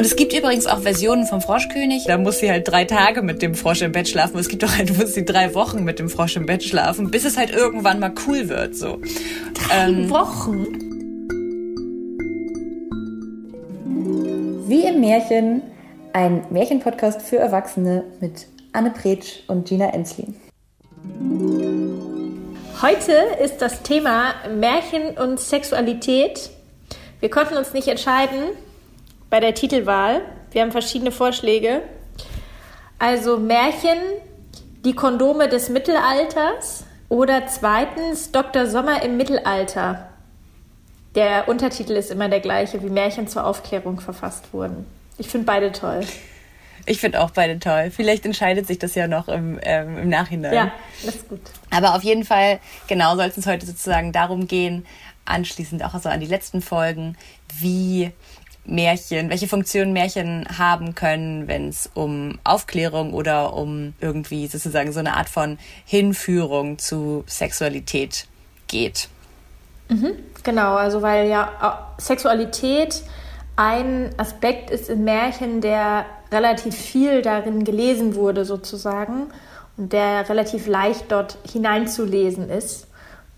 [0.00, 2.04] Und es gibt übrigens auch Versionen vom Froschkönig.
[2.06, 4.38] Da muss sie halt drei Tage mit dem Frosch im Bett schlafen.
[4.38, 7.26] Es gibt auch halt, muss sie drei Wochen mit dem Frosch im Bett schlafen, bis
[7.26, 8.74] es halt irgendwann mal cool wird.
[8.74, 9.02] So.
[9.52, 10.68] Drei ähm, Wochen?
[14.70, 15.60] Wie im Märchen,
[16.14, 20.34] ein Märchenpodcast für Erwachsene mit Anne Pretsch und Gina Enslin.
[22.80, 23.12] Heute
[23.44, 26.48] ist das Thema Märchen und Sexualität.
[27.20, 28.44] Wir konnten uns nicht entscheiden
[29.30, 30.22] bei der Titelwahl.
[30.50, 31.82] Wir haben verschiedene Vorschläge.
[32.98, 33.98] Also Märchen,
[34.84, 38.66] die Kondome des Mittelalters oder zweitens Dr.
[38.66, 40.08] Sommer im Mittelalter.
[41.14, 44.86] Der Untertitel ist immer der gleiche, wie Märchen zur Aufklärung verfasst wurden.
[45.18, 46.00] Ich finde beide toll.
[46.86, 47.90] Ich finde auch beide toll.
[47.90, 50.54] Vielleicht entscheidet sich das ja noch im, ähm, im Nachhinein.
[50.54, 50.72] Ja,
[51.04, 51.40] das ist gut.
[51.70, 54.86] Aber auf jeden Fall, genau, soll es uns heute sozusagen darum gehen,
[55.24, 57.16] anschließend auch so an die letzten Folgen,
[57.58, 58.12] wie
[58.64, 65.00] Märchen, welche Funktionen Märchen haben können, wenn es um Aufklärung oder um irgendwie sozusagen so
[65.00, 68.26] eine Art von Hinführung zu Sexualität
[68.68, 69.08] geht.
[69.88, 70.12] Mhm,
[70.44, 73.02] genau, also weil ja Sexualität
[73.56, 79.26] ein Aspekt ist in Märchen, der relativ viel darin gelesen wurde sozusagen
[79.76, 82.86] und der relativ leicht dort hineinzulesen ist.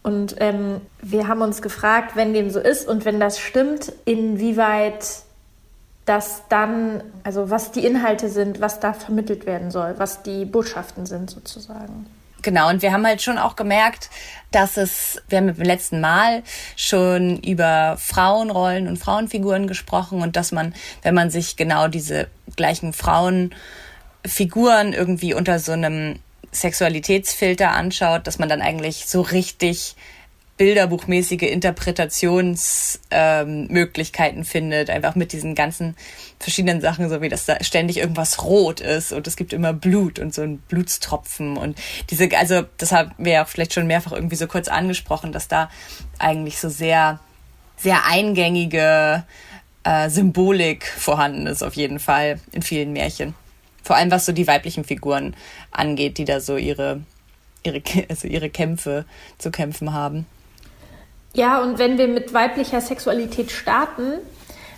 [0.03, 5.07] Und ähm, wir haben uns gefragt, wenn dem so ist und wenn das stimmt, inwieweit
[6.05, 11.07] das dann, also was die Inhalte sind, was da vermittelt werden soll, was die Botschaften
[11.07, 12.07] sind sozusagen.
[12.43, 14.11] Genau, und wir haben halt schon auch gemerkt,
[14.51, 16.43] dass es, wir haben beim letzten Mal
[16.75, 22.93] schon über Frauenrollen und Frauenfiguren gesprochen und dass man, wenn man sich genau diese gleichen
[22.93, 26.19] Frauenfiguren irgendwie unter so einem
[26.53, 29.97] Sexualitätsfilter anschaut, dass man dann eigentlich so richtig
[30.59, 35.97] bilderbuchmäßige Interpretationsmöglichkeiten ähm, findet, einfach mit diesen ganzen
[36.39, 40.21] verschiedenen Sachen, so wie dass da ständig irgendwas rot ist und es gibt immer Blut
[40.21, 41.77] und so ein Blutstropfen und
[42.11, 45.69] diese, also das haben wir ja vielleicht schon mehrfach irgendwie so kurz angesprochen, dass da
[46.19, 47.19] eigentlich so sehr,
[47.77, 49.25] sehr eingängige
[49.85, 53.35] äh, Symbolik vorhanden ist, auf jeden Fall in vielen Märchen.
[53.83, 55.35] Vor allem was so die weiblichen Figuren
[55.71, 57.01] angeht, die da so ihre,
[57.63, 59.05] ihre, also ihre Kämpfe
[59.39, 60.27] zu kämpfen haben.
[61.35, 64.19] Ja, und wenn wir mit weiblicher Sexualität starten,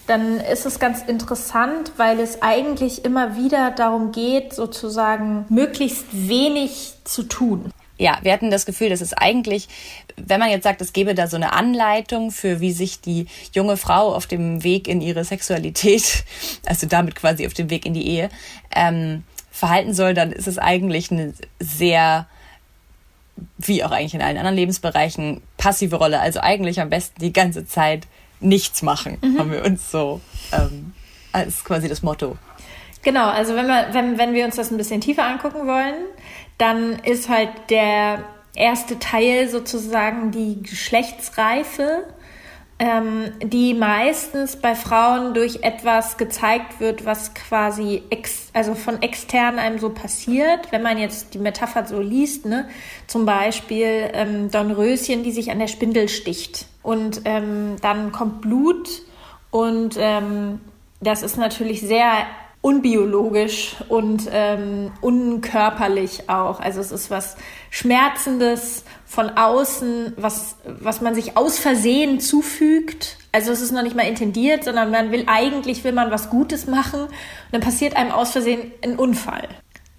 [0.06, 6.94] dann ist es ganz interessant, weil es eigentlich immer wieder darum geht, sozusagen möglichst wenig
[7.04, 7.70] zu tun.
[7.96, 9.68] Ja, wir hatten das Gefühl, dass es eigentlich,
[10.16, 13.76] wenn man jetzt sagt, es gäbe da so eine Anleitung für, wie sich die junge
[13.76, 16.24] Frau auf dem Weg in ihre Sexualität,
[16.66, 18.28] also damit quasi auf dem Weg in die Ehe,
[18.74, 22.26] ähm, verhalten soll, dann ist es eigentlich eine sehr
[23.58, 26.20] wie auch eigentlich in allen anderen Lebensbereichen, passive Rolle.
[26.20, 28.06] Also eigentlich am besten die ganze Zeit
[28.40, 29.38] nichts machen, mhm.
[29.38, 30.20] haben wir uns so
[30.52, 30.92] ähm,
[31.32, 32.36] als quasi das Motto.
[33.02, 35.94] Genau, also wenn wir, wenn, wenn wir uns das ein bisschen tiefer angucken wollen,
[36.58, 38.24] dann ist halt der
[38.54, 42.04] erste Teil sozusagen die Geschlechtsreife
[42.78, 49.58] ähm, die meistens bei Frauen durch etwas gezeigt wird, was quasi ex, also von extern
[49.60, 50.72] einem so passiert.
[50.72, 52.68] Wenn man jetzt die Metapher so liest, ne,
[53.06, 59.02] zum Beispiel ähm, Dornröschen, die sich an der Spindel sticht und ähm, dann kommt Blut
[59.50, 60.60] und ähm,
[61.00, 62.26] das ist natürlich sehr
[62.64, 66.60] unbiologisch und ähm, unkörperlich auch.
[66.60, 67.36] Also es ist was
[67.68, 73.18] Schmerzendes von außen, was, was man sich aus Versehen zufügt.
[73.32, 76.66] Also es ist noch nicht mal intendiert, sondern man will eigentlich will man was Gutes
[76.66, 77.10] machen und
[77.52, 79.46] dann passiert einem aus Versehen ein Unfall.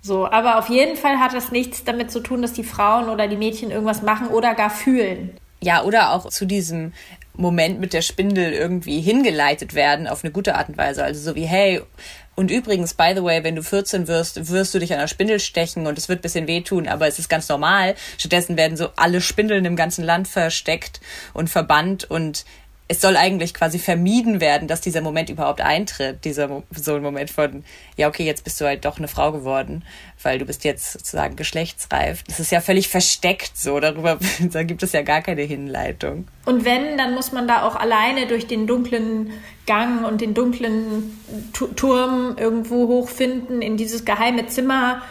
[0.01, 3.27] So, aber auf jeden Fall hat das nichts damit zu tun, dass die Frauen oder
[3.27, 5.37] die Mädchen irgendwas machen oder gar fühlen.
[5.61, 6.93] Ja, oder auch zu diesem
[7.37, 11.03] Moment mit der Spindel irgendwie hingeleitet werden auf eine gute Art und Weise.
[11.03, 11.81] Also so wie, hey,
[12.35, 15.39] und übrigens, by the way, wenn du 14 wirst, wirst du dich an der Spindel
[15.39, 17.95] stechen und es wird bisschen wehtun, aber es ist ganz normal.
[18.17, 20.99] Stattdessen werden so alle Spindeln im ganzen Land versteckt
[21.33, 22.45] und verbannt und
[22.87, 27.31] es soll eigentlich quasi vermieden werden, dass dieser Moment überhaupt eintritt, dieser so ein Moment
[27.31, 27.63] von,
[27.97, 29.83] ja, okay, jetzt bist du halt doch eine Frau geworden,
[30.21, 32.23] weil du bist jetzt sozusagen geschlechtsreif.
[32.27, 34.19] Das ist ja völlig versteckt so, darüber,
[34.51, 36.27] da gibt es ja gar keine Hinleitung.
[36.45, 39.31] Und wenn, dann muss man da auch alleine durch den dunklen
[39.65, 41.19] Gang und den dunklen
[41.53, 45.01] Turm irgendwo hochfinden in dieses geheime Zimmer,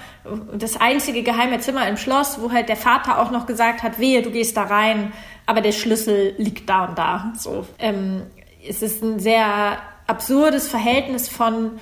[0.57, 4.23] das einzige geheime Zimmer im Schloss, wo halt der Vater auch noch gesagt hat, wehe,
[4.23, 5.13] du gehst da rein,
[5.47, 7.33] aber der Schlüssel liegt da und da.
[7.39, 8.23] So, ähm,
[8.67, 11.73] es ist ein sehr absurdes Verhältnis von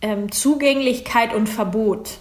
[0.00, 2.18] ähm, Zugänglichkeit und Verbot.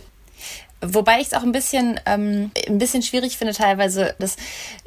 [0.82, 4.36] Wobei ich es auch ein bisschen, ähm, ein bisschen schwierig finde teilweise, dass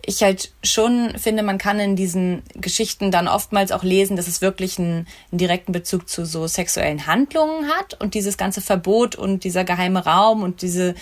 [0.04, 4.40] ich halt schon finde, man kann in diesen Geschichten dann oftmals auch lesen, dass es
[4.40, 9.44] wirklich einen, einen direkten Bezug zu so sexuellen Handlungen hat und dieses ganze Verbot und
[9.44, 10.94] dieser geheime Raum und diese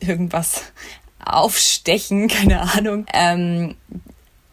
[0.00, 0.62] irgendwas
[1.24, 3.06] aufstechen, keine Ahnung.
[3.14, 3.76] Ähm,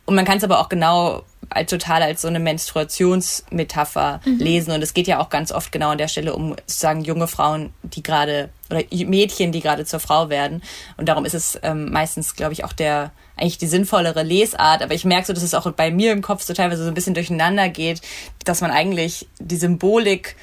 [0.06, 4.38] und man kann es aber auch genau als total als so eine Menstruationsmetapher mhm.
[4.38, 4.72] lesen.
[4.72, 7.74] Und es geht ja auch ganz oft genau an der Stelle um sozusagen junge Frauen,
[7.84, 10.64] die gerade oder Mädchen, die gerade zur Frau werden.
[10.96, 14.82] Und darum ist es ähm, meistens, glaube ich, auch der eigentlich die sinnvollere Lesart.
[14.82, 16.94] Aber ich merke so, dass es auch bei mir im Kopf so teilweise so ein
[16.94, 18.02] bisschen durcheinander geht,
[18.46, 20.38] dass man eigentlich die Symbolik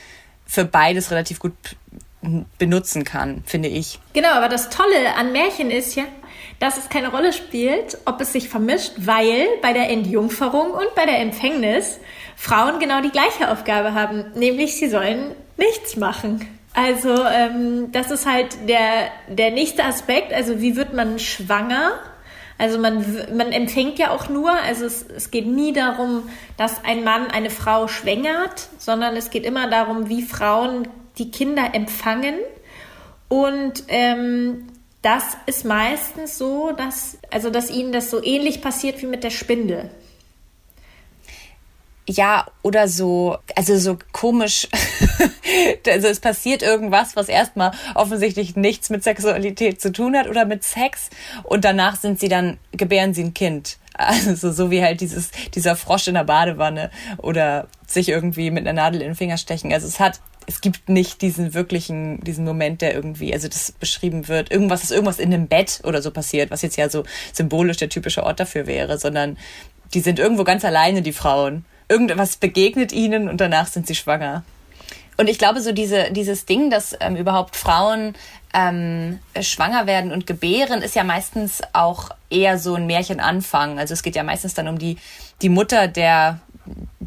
[0.45, 1.55] für beides relativ gut
[2.59, 4.01] benutzen kann, finde ich.
[4.13, 6.05] Genau, aber das Tolle an Märchen ist ja,
[6.61, 11.07] dass es keine Rolle spielt, ob es sich vermischt, weil bei der Entjungferung und bei
[11.07, 11.99] der Empfängnis
[12.37, 16.47] Frauen genau die gleiche Aufgabe haben, nämlich sie sollen nichts machen.
[16.75, 20.33] Also ähm, das ist halt der, der nächste Aspekt.
[20.33, 21.93] Also wie wird man schwanger?
[22.59, 23.05] Also man,
[23.37, 27.51] man empfängt ja auch nur, also es, es geht nie darum, dass ein Mann eine
[27.51, 32.35] Frau schwängert, sondern es geht immer darum, wie Frauen die Kinder empfangen.
[33.29, 34.67] Und ähm,
[35.03, 39.31] das ist meistens so, dass, also dass ihnen das so ähnlich passiert wie mit der
[39.31, 39.91] Spindel.
[42.09, 44.67] Ja, oder so, also so komisch.
[45.87, 50.65] also es passiert irgendwas, was erstmal offensichtlich nichts mit Sexualität zu tun hat oder mit
[50.65, 51.11] Sex
[51.45, 53.77] und danach sind sie dann, gebären sie ein Kind.
[53.93, 58.81] Also so wie halt dieses, dieser Frosch in der Badewanne oder sich irgendwie mit einer
[58.81, 59.73] Nadel in den Finger stechen.
[59.73, 64.29] Also es hat es gibt nicht diesen wirklichen, diesen Moment, der irgendwie, also das beschrieben
[64.29, 67.05] wird, irgendwas ist irgendwas in einem Bett oder so passiert, was jetzt ja so
[67.35, 69.37] symbolisch der typische Ort dafür wäre, sondern
[69.93, 71.67] die sind irgendwo ganz alleine, die Frauen.
[71.91, 74.43] Irgendwas begegnet ihnen und danach sind sie schwanger.
[75.19, 78.15] Und ich glaube, so diese, dieses Ding, dass ähm, überhaupt Frauen
[78.55, 83.79] ähm, schwanger werden und gebären, ist ja meistens auch eher so ein Märchenanfang.
[83.79, 84.97] Also es geht ja meistens dann um die,
[85.43, 86.41] die Mutter der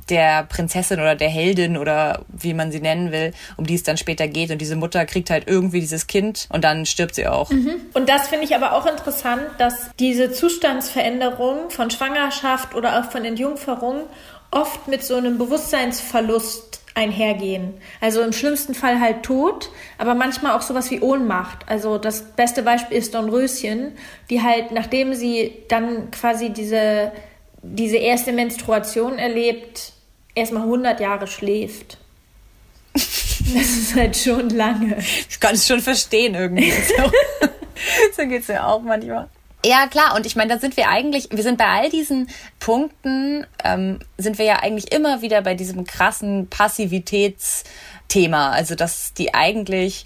[0.09, 3.97] der Prinzessin oder der Heldin oder wie man sie nennen will, um die es dann
[3.97, 4.51] später geht.
[4.51, 7.49] Und diese Mutter kriegt halt irgendwie dieses Kind und dann stirbt sie auch.
[7.51, 7.75] Mhm.
[7.93, 13.23] Und das finde ich aber auch interessant, dass diese Zustandsveränderung von Schwangerschaft oder auch von
[13.25, 14.03] Entjungferung
[14.51, 17.75] oft mit so einem Bewusstseinsverlust einhergehen.
[18.01, 21.59] Also im schlimmsten Fall halt Tod, aber manchmal auch sowas wie Ohnmacht.
[21.67, 23.93] Also das beste Beispiel ist Dornröschen,
[24.29, 27.13] die halt, nachdem sie dann quasi diese
[27.61, 29.93] diese erste Menstruation erlebt,
[30.35, 31.97] erstmal 100 Jahre schläft.
[33.53, 34.99] Das ist halt schon lange.
[35.27, 36.71] Ich kann es schon verstehen irgendwie.
[38.13, 39.27] So, so geht es ja auch manchmal.
[39.65, 40.15] Ja, klar.
[40.15, 42.29] Und ich meine, da sind wir eigentlich, wir sind bei all diesen
[42.59, 48.51] Punkten, ähm, sind wir ja eigentlich immer wieder bei diesem krassen Passivitätsthema.
[48.51, 50.05] Also, dass die eigentlich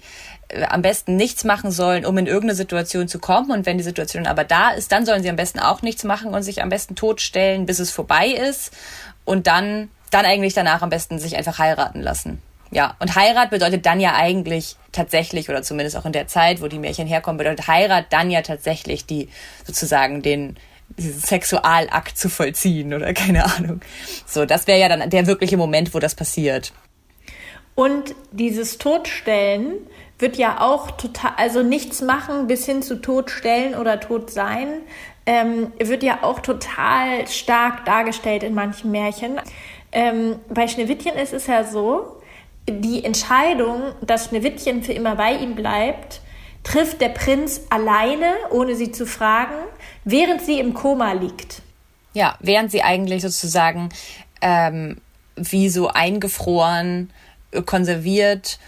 [0.68, 3.50] am besten nichts machen sollen, um in irgendeine Situation zu kommen.
[3.50, 6.34] Und wenn die Situation aber da ist, dann sollen sie am besten auch nichts machen
[6.34, 8.72] und sich am besten totstellen, bis es vorbei ist.
[9.24, 12.40] Und dann, dann eigentlich danach am besten sich einfach heiraten lassen.
[12.70, 16.68] Ja, und Heirat bedeutet dann ja eigentlich tatsächlich, oder zumindest auch in der Zeit, wo
[16.68, 19.28] die Märchen herkommen, bedeutet Heirat dann ja tatsächlich die,
[19.64, 20.56] sozusagen den,
[20.96, 23.80] Sexualakt zu vollziehen oder keine Ahnung.
[24.26, 26.72] So, das wäre ja dann der wirkliche Moment, wo das passiert.
[27.74, 29.74] Und dieses Todstellen
[30.18, 34.80] wird ja auch total, also nichts machen bis hin zu Todstellen oder Todsein,
[35.26, 39.40] ähm, wird ja auch total stark dargestellt in manchen Märchen.
[39.92, 42.20] Ähm, bei Schneewittchen ist es ja so,
[42.68, 46.20] die Entscheidung, dass Schneewittchen für immer bei ihm bleibt,
[46.64, 49.54] trifft der Prinz alleine, ohne sie zu fragen,
[50.04, 51.62] während sie im Koma liegt.
[52.12, 53.90] Ja, während sie eigentlich sozusagen
[54.40, 54.96] ähm,
[55.36, 57.10] wie so eingefroren,
[57.52, 58.58] äh, konserviert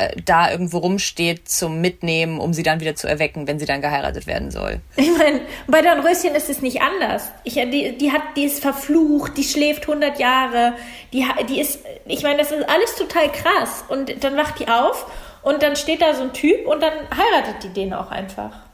[0.00, 3.82] äh, da irgendwo rumsteht zum Mitnehmen, um sie dann wieder zu erwecken, wenn sie dann
[3.82, 4.80] geheiratet werden soll.
[4.96, 7.30] Ich meine, bei Dornröschen ist es nicht anders.
[7.44, 10.72] Ich, die, die, hat, die ist verflucht, die schläft 100 Jahre,
[11.12, 13.84] die, die ist, ich meine, das ist alles total krass.
[13.88, 15.06] Und dann wacht die auf
[15.42, 18.69] und dann steht da so ein Typ und dann heiratet die den auch einfach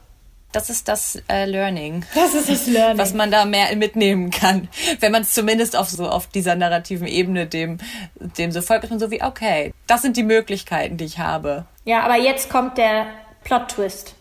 [0.52, 2.04] das ist das äh, Learning.
[2.14, 2.98] Das ist das Learning.
[2.98, 4.68] Was man da mehr mitnehmen kann.
[5.00, 7.78] Wenn man es zumindest auf so auf dieser narrativen Ebene dem,
[8.14, 11.66] dem so folgt, ist man so wie, okay, das sind die Möglichkeiten, die ich habe.
[11.84, 13.06] Ja, aber jetzt kommt der
[13.44, 14.14] Plot-Twist.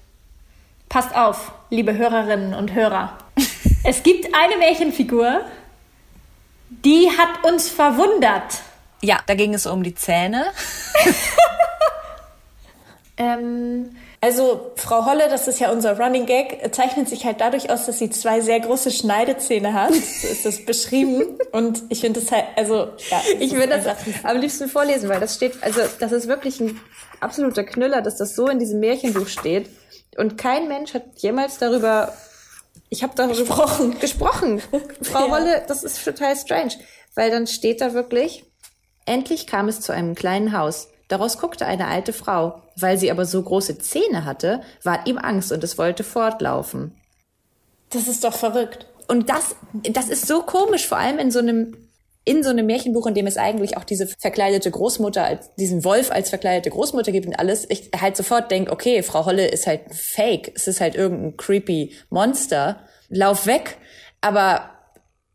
[0.90, 3.18] Passt auf, liebe Hörerinnen und Hörer.
[3.84, 5.42] es gibt eine Märchenfigur,
[6.70, 8.62] die hat uns verwundert.
[9.02, 10.46] Ja, da ging es um die Zähne.
[13.18, 17.86] ähm, also Frau Holle, das ist ja unser Running Gag, zeichnet sich halt dadurch aus,
[17.86, 19.94] dass sie zwei sehr große Schneidezähne hat.
[19.94, 21.38] So ist das beschrieben.
[21.52, 23.22] Und ich finde das halt, also ja.
[23.40, 23.86] Ich würde das
[24.24, 26.82] am liebsten vorlesen, weil das steht, also das ist wirklich ein
[27.20, 29.70] absoluter Knüller, dass das so in diesem Märchenbuch steht.
[30.18, 32.12] Und kein Mensch hat jemals darüber,
[32.90, 34.00] ich habe darüber gesprochen.
[34.00, 34.60] gesprochen.
[35.04, 35.32] Frau ja.
[35.34, 36.74] Holle, das ist total strange.
[37.14, 38.44] Weil dann steht da wirklich,
[39.06, 40.88] endlich kam es zu einem kleinen Haus.
[41.08, 42.62] Daraus guckte eine alte Frau.
[42.76, 46.96] Weil sie aber so große Zähne hatte, war ihm Angst und es wollte fortlaufen.
[47.90, 48.88] Das ist doch verrückt.
[49.08, 51.78] Und das, das ist so komisch, vor allem in so einem
[52.28, 56.10] in so einem Märchenbuch, in dem es eigentlich auch diese verkleidete Großmutter, als diesen Wolf
[56.10, 59.94] als verkleidete Großmutter gibt und alles, ich halt sofort denke, okay, Frau Holle ist halt
[59.94, 63.78] fake, es ist halt irgendein creepy Monster, lauf weg,
[64.22, 64.72] aber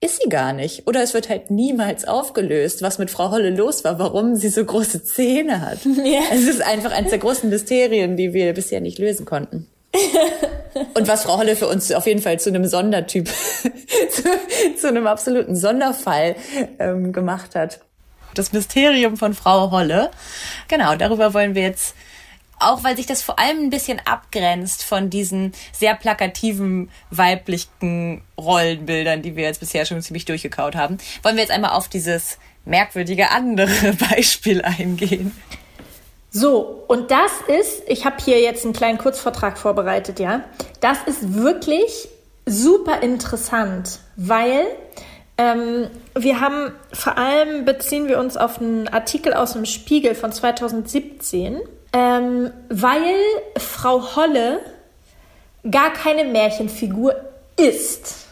[0.00, 0.87] ist sie gar nicht.
[0.87, 4.64] Oder es wird halt niemals aufgelöst, was mit Frau Holle los war, warum sie so
[4.64, 5.78] große Zähne hat.
[6.04, 6.23] Ja.
[6.33, 9.69] Es ist einfach eines der großen Mysterien, die wir bisher nicht lösen konnten.
[10.95, 13.28] Und was Frau Holle für uns auf jeden Fall zu einem Sondertyp,
[14.11, 14.23] zu,
[14.76, 16.37] zu, einem absoluten Sonderfall
[16.78, 17.80] ähm, gemacht hat.
[18.35, 20.11] Das Mysterium von Frau Holle.
[20.69, 21.95] Genau, darüber wollen wir jetzt
[22.60, 29.22] auch weil sich das vor allem ein bisschen abgrenzt von diesen sehr plakativen weiblichen Rollenbildern,
[29.22, 33.30] die wir jetzt bisher schon ziemlich durchgekaut haben, wollen wir jetzt einmal auf dieses merkwürdige
[33.30, 35.34] andere Beispiel eingehen.
[36.30, 40.44] So, und das ist, ich habe hier jetzt einen kleinen Kurzvortrag vorbereitet, ja.
[40.80, 42.08] Das ist wirklich
[42.46, 44.64] super interessant, weil
[45.38, 50.32] ähm, wir haben, vor allem beziehen wir uns auf einen Artikel aus dem Spiegel von
[50.32, 51.60] 2017,
[51.92, 53.14] ähm, weil
[53.56, 54.61] Frau Holle
[55.68, 57.14] gar keine Märchenfigur
[57.56, 58.26] ist.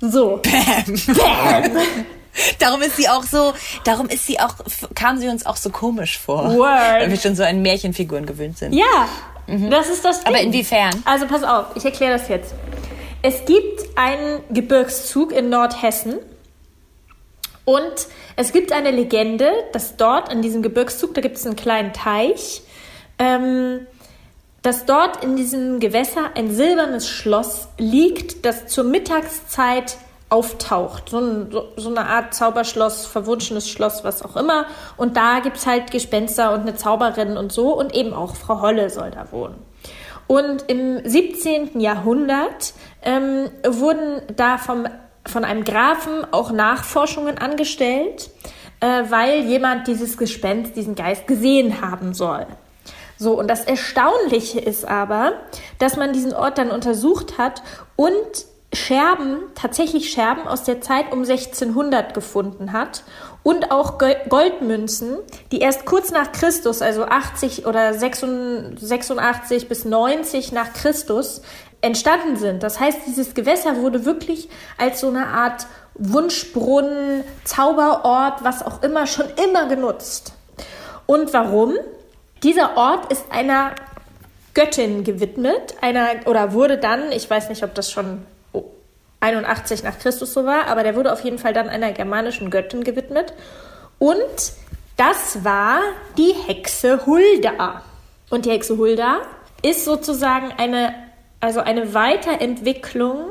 [0.00, 0.40] So.
[0.42, 1.16] Bam.
[1.16, 1.76] Bam.
[2.58, 3.52] Darum ist sie auch so,
[3.84, 4.54] darum ist sie auch,
[4.94, 6.54] kam sie uns auch so komisch vor.
[6.56, 7.00] Word.
[7.00, 8.74] Weil wir schon so an Märchenfiguren gewöhnt sind.
[8.74, 9.08] Ja,
[9.46, 9.70] mhm.
[9.70, 10.28] das ist das Ding.
[10.28, 11.02] Aber inwiefern?
[11.04, 12.54] Also pass auf, ich erkläre das jetzt.
[13.22, 16.18] Es gibt einen Gebirgszug in Nordhessen
[17.68, 21.92] und es gibt eine Legende, dass dort in diesem Gebirgszug, da gibt es einen kleinen
[21.92, 22.62] Teich,
[23.18, 23.86] ähm,
[24.62, 29.98] dass dort in diesem Gewässer ein silbernes Schloss liegt, das zur Mittagszeit
[30.30, 31.10] auftaucht.
[31.10, 34.64] So, ein, so, so, eine Art Zauberschloss, verwunschenes Schloss, was auch immer.
[34.96, 37.78] Und da gibt es halt Gespenster und eine Zauberin und so.
[37.78, 39.56] Und eben auch Frau Holle soll da wohnen.
[40.26, 41.78] Und im 17.
[41.80, 42.72] Jahrhundert
[43.02, 44.86] ähm, wurden da vom,
[45.28, 48.30] von einem Grafen auch Nachforschungen angestellt,
[48.80, 52.46] äh, weil jemand dieses Gespenst, diesen Geist gesehen haben soll.
[53.18, 55.32] So, und das Erstaunliche ist aber,
[55.78, 57.62] dass man diesen Ort dann untersucht hat
[57.96, 63.02] und Scherben, tatsächlich Scherben aus der Zeit um 1600 gefunden hat
[63.42, 65.16] und auch Goldmünzen,
[65.52, 71.40] die erst kurz nach Christus, also 80 oder 86 bis 90 nach Christus
[71.80, 72.62] entstanden sind.
[72.62, 79.06] Das heißt, dieses Gewässer wurde wirklich als so eine Art Wunschbrunnen, Zauberort, was auch immer,
[79.06, 80.32] schon immer genutzt.
[81.06, 81.74] Und warum?
[82.42, 83.72] Dieser Ort ist einer
[84.54, 88.24] Göttin gewidmet, einer oder wurde dann, ich weiß nicht, ob das schon
[89.20, 92.84] 81 nach Christus so war, aber der wurde auf jeden Fall dann einer germanischen Göttin
[92.84, 93.32] gewidmet.
[93.98, 94.52] Und
[94.96, 95.80] das war
[96.16, 97.82] die Hexe Hulda.
[98.30, 99.22] Und die Hexe Hulda
[99.62, 100.94] ist sozusagen eine,
[101.40, 103.30] also eine Weiterentwicklung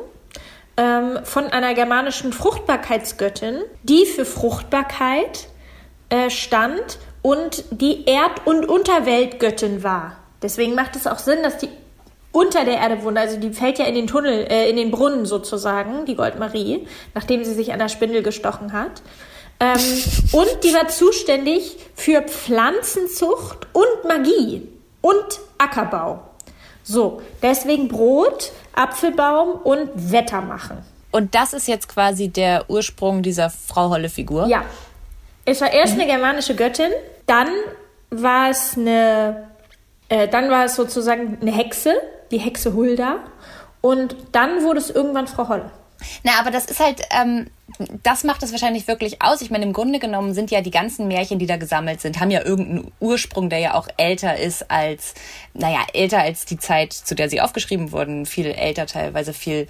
[0.77, 5.47] ähm, von einer germanischen Fruchtbarkeitsgöttin, die für Fruchtbarkeit
[6.09, 10.17] äh, stand und die Erd- und Unterweltgöttin war.
[10.41, 11.69] Deswegen macht es auch Sinn, dass die
[12.31, 13.17] unter der Erde wohnt.
[13.17, 17.43] Also die fällt ja in den Tunnel, äh, in den Brunnen sozusagen, die Goldmarie, nachdem
[17.43, 19.01] sie sich an der Spindel gestochen hat.
[19.59, 24.67] Ähm, und die war zuständig für Pflanzenzucht und Magie
[25.01, 26.26] und Ackerbau.
[26.87, 30.77] So, deswegen Brot, Apfelbaum und Wetter machen.
[31.11, 34.47] Und das ist jetzt quasi der Ursprung dieser Frau Holle-Figur?
[34.47, 34.63] Ja.
[35.43, 36.91] Es war erst eine germanische Göttin,
[37.25, 37.49] dann
[38.09, 39.49] war es eine,
[40.07, 41.93] äh, dann war es sozusagen eine Hexe,
[42.31, 43.17] die Hexe Hulda.
[43.81, 45.71] Und dann wurde es irgendwann Frau Holle.
[46.23, 47.47] Na, aber das ist halt, ähm,
[48.03, 49.41] das macht es wahrscheinlich wirklich aus.
[49.41, 52.31] Ich meine, im Grunde genommen sind ja die ganzen Märchen, die da gesammelt sind, haben
[52.31, 55.13] ja irgendeinen Ursprung, der ja auch älter ist als,
[55.53, 59.67] naja, älter als die Zeit, zu der sie aufgeschrieben wurden, viel älter, teilweise viel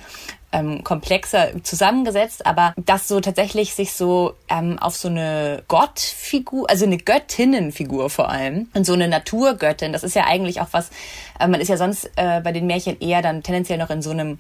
[0.52, 6.86] ähm, komplexer zusammengesetzt, aber das so tatsächlich sich so ähm, auf so eine Gottfigur, also
[6.86, 10.90] eine Göttinnenfigur vor allem und so eine Naturgöttin, das ist ja eigentlich auch was,
[11.40, 14.12] äh, man ist ja sonst äh, bei den Märchen eher dann tendenziell noch in so
[14.12, 14.40] einem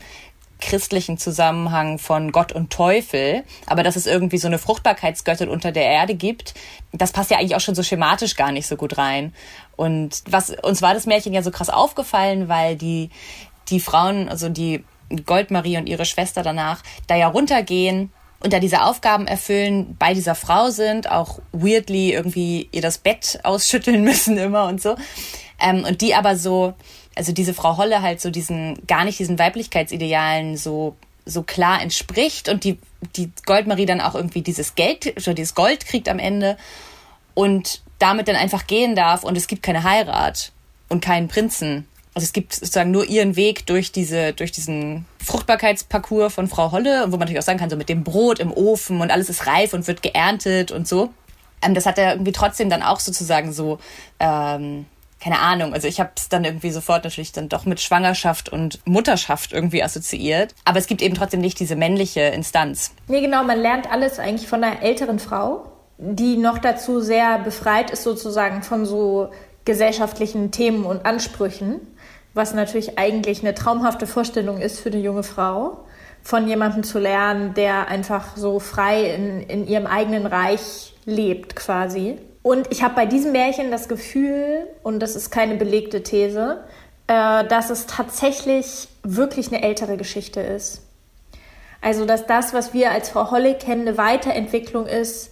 [0.60, 5.86] christlichen Zusammenhang von Gott und Teufel, aber dass es irgendwie so eine Fruchtbarkeitsgöttin unter der
[5.86, 6.54] Erde gibt,
[6.92, 9.34] das passt ja eigentlich auch schon so schematisch gar nicht so gut rein.
[9.76, 13.10] Und was uns war das Märchen ja so krass aufgefallen, weil die
[13.70, 14.84] die Frauen, also die
[15.26, 20.36] Goldmarie und ihre Schwester danach da ja runtergehen und da diese Aufgaben erfüllen, bei dieser
[20.36, 24.96] Frau sind, auch weirdly irgendwie ihr das Bett ausschütteln müssen immer und so.
[25.60, 26.74] Ähm, und die aber so
[27.18, 30.96] also diese Frau Holle halt so diesen, gar nicht diesen Weiblichkeitsidealen so,
[31.26, 32.80] so klar entspricht und die,
[33.16, 36.58] die Goldmarie dann auch irgendwie dieses Geld, oder dieses Gold kriegt am Ende
[37.34, 40.52] und damit dann einfach gehen darf und es gibt keine Heirat
[40.90, 41.88] und keinen Prinzen.
[42.14, 47.04] Also es gibt sozusagen nur ihren Weg durch diese, durch diesen Fruchtbarkeitsparcours von Frau Holle,
[47.08, 49.46] wo man natürlich auch sagen kann, so mit dem Brot im Ofen und alles ist
[49.46, 51.12] reif und wird geerntet und so.
[51.62, 53.78] Ähm, das hat er irgendwie trotzdem dann auch sozusagen so,
[54.20, 54.86] ähm,
[55.20, 58.80] keine Ahnung, also ich habe es dann irgendwie sofort natürlich dann doch mit Schwangerschaft und
[58.86, 60.54] Mutterschaft irgendwie assoziiert.
[60.66, 62.92] Aber es gibt eben trotzdem nicht diese männliche Instanz.
[63.08, 67.90] Nee, genau, man lernt alles eigentlich von einer älteren Frau, die noch dazu sehr befreit
[67.90, 69.32] ist sozusagen von so
[69.66, 71.82] gesellschaftlichen Themen und Ansprüchen,
[72.34, 75.86] was natürlich eigentlich eine traumhafte Vorstellung ist für eine junge Frau,
[76.22, 82.20] von jemandem zu lernen, der einfach so frei in, in ihrem eigenen Reich lebt quasi.
[82.48, 86.64] Und ich habe bei diesem Märchen das Gefühl, und das ist keine belegte These,
[87.08, 90.82] äh, dass es tatsächlich wirklich eine ältere Geschichte ist.
[91.82, 95.32] Also, dass das, was wir als Frau Holle kennen, eine Weiterentwicklung ist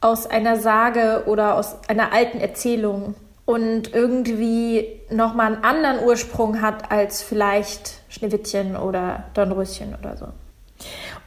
[0.00, 6.90] aus einer Sage oder aus einer alten Erzählung und irgendwie nochmal einen anderen Ursprung hat
[6.90, 10.26] als vielleicht Schneewittchen oder Dornröschen oder so.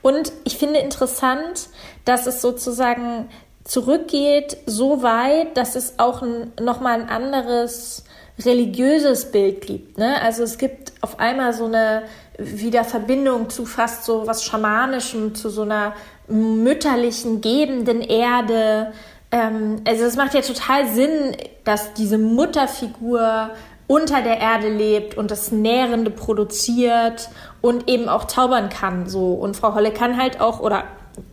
[0.02, 1.70] Und ich finde interessant,
[2.04, 3.30] dass es sozusagen
[3.70, 6.24] zurückgeht so weit, dass es auch
[6.60, 8.04] nochmal ein anderes
[8.44, 10.00] religiöses Bild gibt.
[10.00, 10.20] Ne?
[10.24, 12.02] Also es gibt auf einmal so eine
[12.40, 15.94] wieder Verbindung zu fast so was Schamanischem, zu so einer
[16.28, 18.92] mütterlichen, gebenden Erde.
[19.32, 23.52] Ähm, also es macht ja total Sinn, dass diese Mutterfigur
[23.86, 27.30] unter der Erde lebt und das Nährende produziert
[27.62, 29.08] und eben auch zaubern kann.
[29.08, 29.34] So.
[29.34, 30.86] Und Frau Holle kann halt auch, oder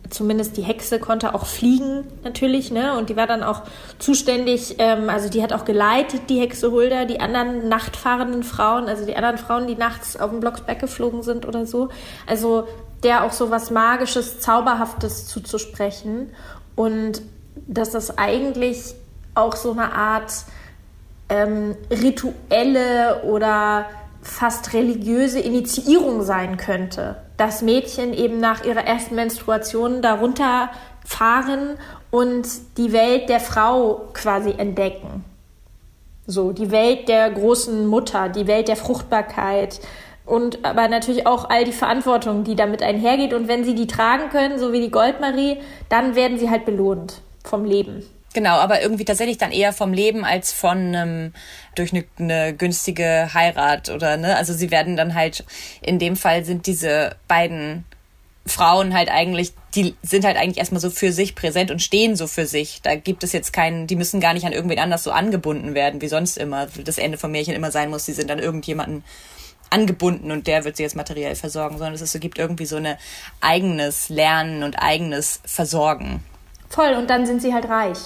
[0.09, 2.97] zumindest die Hexe konnte auch fliegen natürlich, ne?
[2.97, 3.63] Und die war dann auch
[3.99, 9.05] zuständig, ähm, also die hat auch geleitet, die Hexe Hulda, die anderen nachtfahrenden Frauen, also
[9.05, 11.89] die anderen Frauen, die nachts auf dem Blocksberg geflogen sind oder so.
[12.25, 12.67] Also
[13.03, 16.31] der auch so was Magisches, Zauberhaftes zuzusprechen.
[16.75, 17.21] Und
[17.67, 18.95] dass das eigentlich
[19.35, 20.31] auch so eine Art
[21.29, 23.85] ähm, rituelle oder
[24.21, 27.17] fast religiöse Initiierung sein könnte.
[27.37, 30.69] Dass Mädchen eben nach ihrer ersten Menstruation darunter
[31.05, 31.77] fahren
[32.11, 32.47] und
[32.77, 35.23] die Welt der Frau quasi entdecken.
[36.25, 39.79] So, die Welt der großen Mutter, die Welt der Fruchtbarkeit
[40.25, 43.33] und aber natürlich auch all die Verantwortung, die damit einhergeht.
[43.33, 47.21] Und wenn sie die tragen können, so wie die Goldmarie, dann werden sie halt belohnt
[47.45, 48.03] vom Leben.
[48.37, 51.33] Genau, aber irgendwie tatsächlich dann eher vom Leben als von ähm,
[51.73, 54.37] durch eine, eine günstige Heirat oder ne?
[54.37, 55.43] Also sie werden dann halt
[55.81, 57.83] in dem Fall sind diese beiden
[58.45, 62.27] Frauen halt eigentlich, die sind halt eigentlich erstmal so für sich präsent und stehen so
[62.27, 62.83] für sich.
[62.83, 65.99] Da gibt es jetzt keinen, die müssen gar nicht an irgendwen anders so angebunden werden,
[66.01, 66.67] wie sonst immer.
[66.85, 69.03] Das Ende vom Märchen immer sein muss, sie sind an irgendjemanden
[69.71, 72.97] angebunden und der wird sie jetzt materiell versorgen, sondern es ist, gibt irgendwie so ein
[73.41, 76.23] eigenes Lernen und eigenes Versorgen.
[76.69, 77.97] Voll, und dann sind sie halt reich.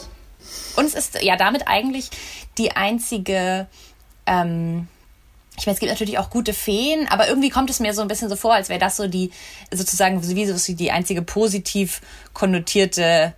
[0.76, 2.10] Und es ist ja damit eigentlich
[2.58, 3.68] die einzige.
[4.26, 4.88] Ähm,
[5.58, 8.08] ich meine, es gibt natürlich auch gute Feen, aber irgendwie kommt es mir so ein
[8.08, 9.32] bisschen so vor, als wäre das so die,
[9.70, 12.02] sozusagen, wie so die einzige positiv
[12.34, 13.34] konnotierte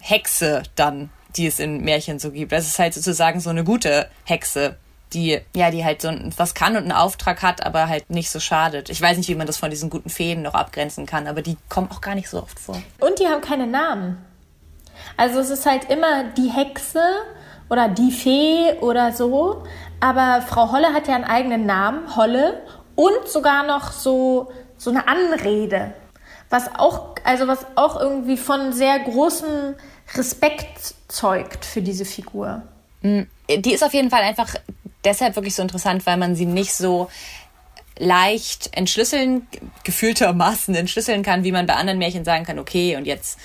[0.00, 2.52] Hexe dann, die es in Märchen so gibt.
[2.52, 4.76] Das ist halt sozusagen so eine gute Hexe,
[5.12, 8.40] die, ja, die halt so was kann und einen Auftrag hat, aber halt nicht so
[8.40, 8.88] schadet.
[8.88, 11.56] Ich weiß nicht, wie man das von diesen guten Feen noch abgrenzen kann, aber die
[11.68, 12.82] kommen auch gar nicht so oft vor.
[12.98, 14.18] Und die haben keine Namen.
[15.16, 17.02] Also es ist halt immer die Hexe
[17.68, 19.64] oder die Fee oder so.
[20.00, 22.62] Aber Frau Holle hat ja einen eigenen Namen, Holle,
[22.94, 25.94] und sogar noch so, so eine Anrede.
[26.50, 29.74] Was auch, also was auch irgendwie von sehr großem
[30.14, 32.62] Respekt zeugt für diese Figur.
[33.00, 34.54] Mm, die ist auf jeden Fall einfach
[35.04, 37.08] deshalb wirklich so interessant, weil man sie nicht so
[37.98, 39.46] leicht entschlüsseln,
[39.84, 43.38] gefühltermaßen entschlüsseln kann, wie man bei anderen Märchen sagen kann, okay, und jetzt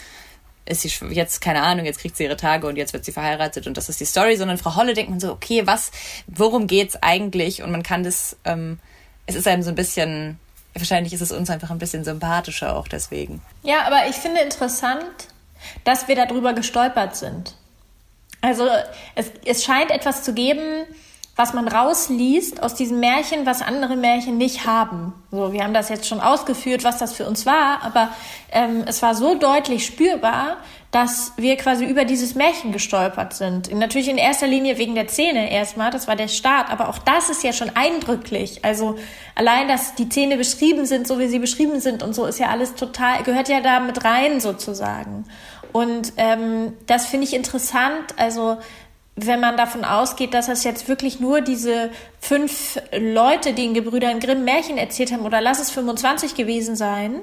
[0.68, 3.68] ist sie jetzt, keine Ahnung, jetzt kriegt sie ihre Tage und jetzt wird sie verheiratet
[3.68, 5.92] und das ist die Story, sondern Frau Holle denkt man so, okay, was,
[6.28, 7.64] worum geht's eigentlich?
[7.64, 8.80] Und man kann das, ähm,
[9.26, 10.40] es ist einem so ein bisschen,
[10.74, 13.42] wahrscheinlich ist es uns einfach ein bisschen sympathischer auch deswegen.
[13.64, 15.06] Ja, aber ich finde interessant,
[15.84, 17.56] dass wir darüber gestolpert sind.
[18.42, 18.68] Also
[19.16, 20.86] es, es scheint etwas zu geben,
[21.38, 25.14] was man rausliest aus diesem Märchen, was andere Märchen nicht haben.
[25.32, 28.10] So, wir haben das jetzt schon ausgeführt, was das für uns war, aber
[28.52, 30.58] ähm, es war so deutlich spürbar,
[30.90, 33.72] dass wir quasi über dieses Märchen gestolpert sind.
[33.72, 37.30] Natürlich in erster Linie wegen der Zähne erstmal, das war der Start, aber auch das
[37.30, 38.66] ist ja schon eindrücklich.
[38.66, 38.98] Also
[39.36, 42.48] allein, dass die Zähne beschrieben sind, so wie sie beschrieben sind und so, ist ja
[42.48, 45.26] alles total, gehört ja da mit rein sozusagen.
[45.72, 48.16] Und ähm, das finde ich interessant.
[48.16, 48.58] Also
[49.18, 54.20] wenn man davon ausgeht, dass es jetzt wirklich nur diese fünf Leute, die in Gebrüdern
[54.20, 57.22] Grimm Märchen erzählt haben, oder lass es 25 gewesen sein,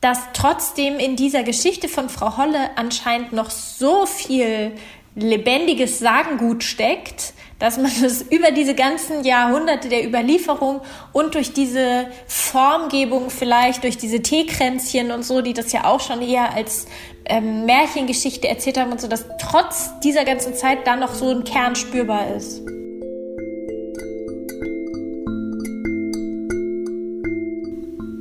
[0.00, 4.72] dass trotzdem in dieser Geschichte von Frau Holle anscheinend noch so viel
[5.18, 10.80] lebendiges Sagengut steckt, dass man es über diese ganzen Jahrhunderte der Überlieferung
[11.12, 16.22] und durch diese Formgebung vielleicht, durch diese Teekränzchen und so, die das ja auch schon
[16.22, 16.86] eher als
[17.24, 21.44] ähm, Märchengeschichte erzählt haben und so, dass trotz dieser ganzen Zeit da noch so ein
[21.44, 22.62] Kern spürbar ist.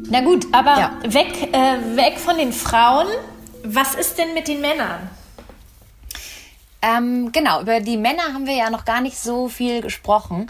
[0.10, 0.98] Na gut, aber ja.
[1.04, 3.08] weg, äh, weg von den Frauen.
[3.64, 5.10] Was ist denn mit den Männern?
[6.88, 10.50] Ähm, genau, über die Männer haben wir ja noch gar nicht so viel gesprochen.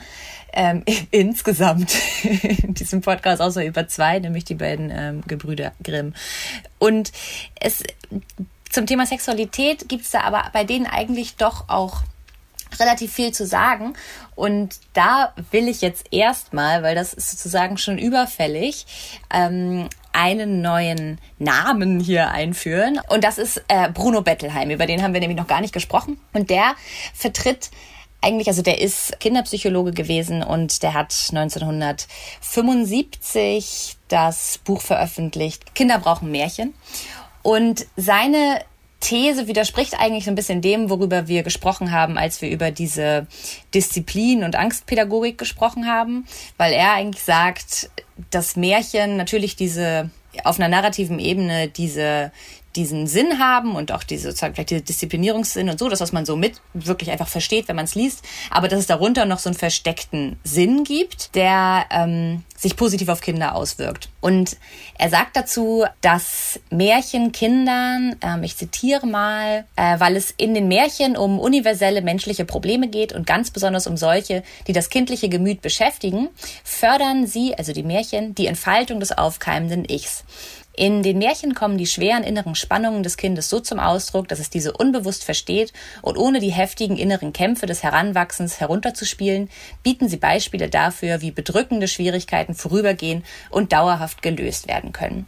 [0.53, 6.13] Ähm, insgesamt in diesem Podcast außer über zwei, nämlich die beiden ähm, Gebrüder Grimm.
[6.79, 7.11] Und
[7.59, 7.83] es
[8.69, 12.01] zum Thema Sexualität gibt es da aber bei denen eigentlich doch auch
[12.79, 13.93] relativ viel zu sagen.
[14.35, 18.85] Und da will ich jetzt erstmal, weil das ist sozusagen schon überfällig,
[19.33, 22.99] ähm, einen neuen Namen hier einführen.
[23.07, 24.71] Und das ist äh, Bruno Bettelheim.
[24.71, 26.19] Über den haben wir nämlich noch gar nicht gesprochen.
[26.33, 26.73] Und der
[27.13, 27.69] vertritt
[28.19, 36.31] eigentlich, also der ist Kinderpsychologe gewesen und der hat 1975 das Buch veröffentlicht, Kinder brauchen
[36.31, 36.73] Märchen.
[37.43, 38.61] Und seine
[38.99, 43.27] These widerspricht eigentlich so ein bisschen dem, worüber wir gesprochen haben, als wir über diese
[43.73, 46.25] Disziplin- und Angstpädagogik gesprochen haben,
[46.57, 47.89] weil er eigentlich sagt,
[48.31, 50.09] dass Märchen natürlich diese
[50.43, 52.31] auf einer narrativen Ebene diese
[52.77, 56.25] diesen Sinn haben und auch diese sozusagen vielleicht diese Disziplinierungssinn und so, das was man
[56.25, 59.49] so mit wirklich einfach versteht, wenn man es liest, aber dass es darunter noch so
[59.49, 64.09] einen versteckten Sinn gibt, der ähm, sich positiv auf Kinder auswirkt.
[64.21, 64.57] Und
[64.97, 70.67] er sagt dazu, dass Märchen Kindern, ähm, ich zitiere mal, äh, weil es in den
[70.67, 75.61] Märchen um universelle menschliche Probleme geht und ganz besonders um solche, die das kindliche Gemüt
[75.61, 76.29] beschäftigen,
[76.63, 80.23] fördern sie, also die Märchen, die Entfaltung des aufkeimenden Ichs.
[80.77, 84.51] In den Märchen kommen die schweren inneren Spannungen des Kindes so zum Ausdruck, dass es
[84.51, 89.49] diese unbewusst versteht und ohne die heftigen inneren Kämpfe des Heranwachsens herunterzuspielen,
[89.81, 95.25] bieten sie Beispiele dafür, wie bedrückende Schwierigkeiten vorübergehen und dauerhaft gelöst werden können.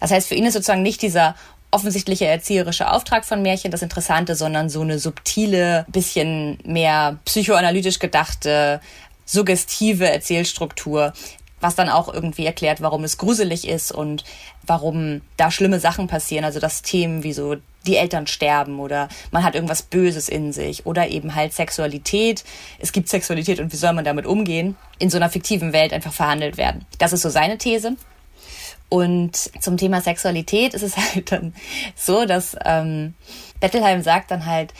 [0.00, 1.34] Das heißt, für ihn ist sozusagen nicht dieser
[1.70, 8.82] offensichtliche erzieherische Auftrag von Märchen das Interessante, sondern so eine subtile, bisschen mehr psychoanalytisch gedachte,
[9.24, 11.14] suggestive Erzählstruktur,
[11.64, 14.24] was dann auch irgendwie erklärt, warum es gruselig ist und
[14.66, 16.44] warum da schlimme Sachen passieren.
[16.44, 20.86] Also das Themen wie so die Eltern sterben oder man hat irgendwas Böses in sich
[20.86, 22.44] oder eben halt Sexualität.
[22.78, 24.76] Es gibt Sexualität und wie soll man damit umgehen?
[24.98, 26.86] In so einer fiktiven Welt einfach verhandelt werden.
[26.98, 27.96] Das ist so seine These.
[28.88, 31.54] Und zum Thema Sexualität ist es halt dann
[31.94, 33.14] so, dass ähm,
[33.60, 34.72] Bettelheim sagt dann halt,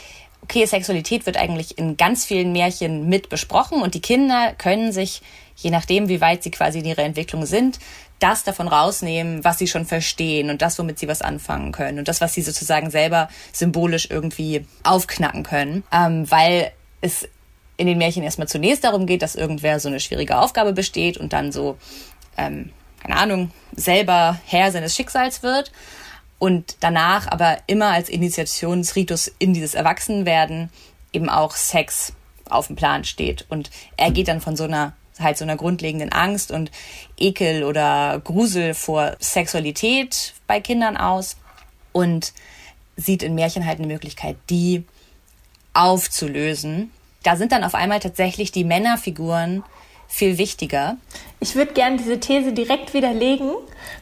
[0.42, 5.22] okay, Sexualität wird eigentlich in ganz vielen Märchen mit besprochen und die Kinder können sich
[5.56, 7.78] je nachdem, wie weit sie quasi in ihrer Entwicklung sind,
[8.18, 12.08] das davon rausnehmen, was sie schon verstehen und das, womit sie was anfangen können und
[12.08, 17.28] das, was sie sozusagen selber symbolisch irgendwie aufknacken können, ähm, weil es
[17.76, 21.32] in den Märchen erstmal zunächst darum geht, dass irgendwer so eine schwierige Aufgabe besteht und
[21.32, 21.76] dann so,
[22.36, 22.70] ähm,
[23.02, 25.72] keine Ahnung, selber Herr seines Schicksals wird
[26.38, 30.70] und danach aber immer als Initiationsritus in dieses Erwachsenwerden
[31.12, 32.12] eben auch Sex
[32.48, 33.46] auf dem Plan steht.
[33.48, 36.70] Und er geht dann von so einer halt so einer grundlegenden Angst und
[37.16, 41.36] Ekel oder Grusel vor Sexualität bei Kindern aus
[41.92, 42.32] und
[42.96, 44.84] sieht in Märchen halt eine Möglichkeit, die
[45.72, 46.90] aufzulösen.
[47.22, 49.64] Da sind dann auf einmal tatsächlich die Männerfiguren
[50.06, 50.96] viel wichtiger.
[51.40, 53.50] Ich würde gerne diese These direkt widerlegen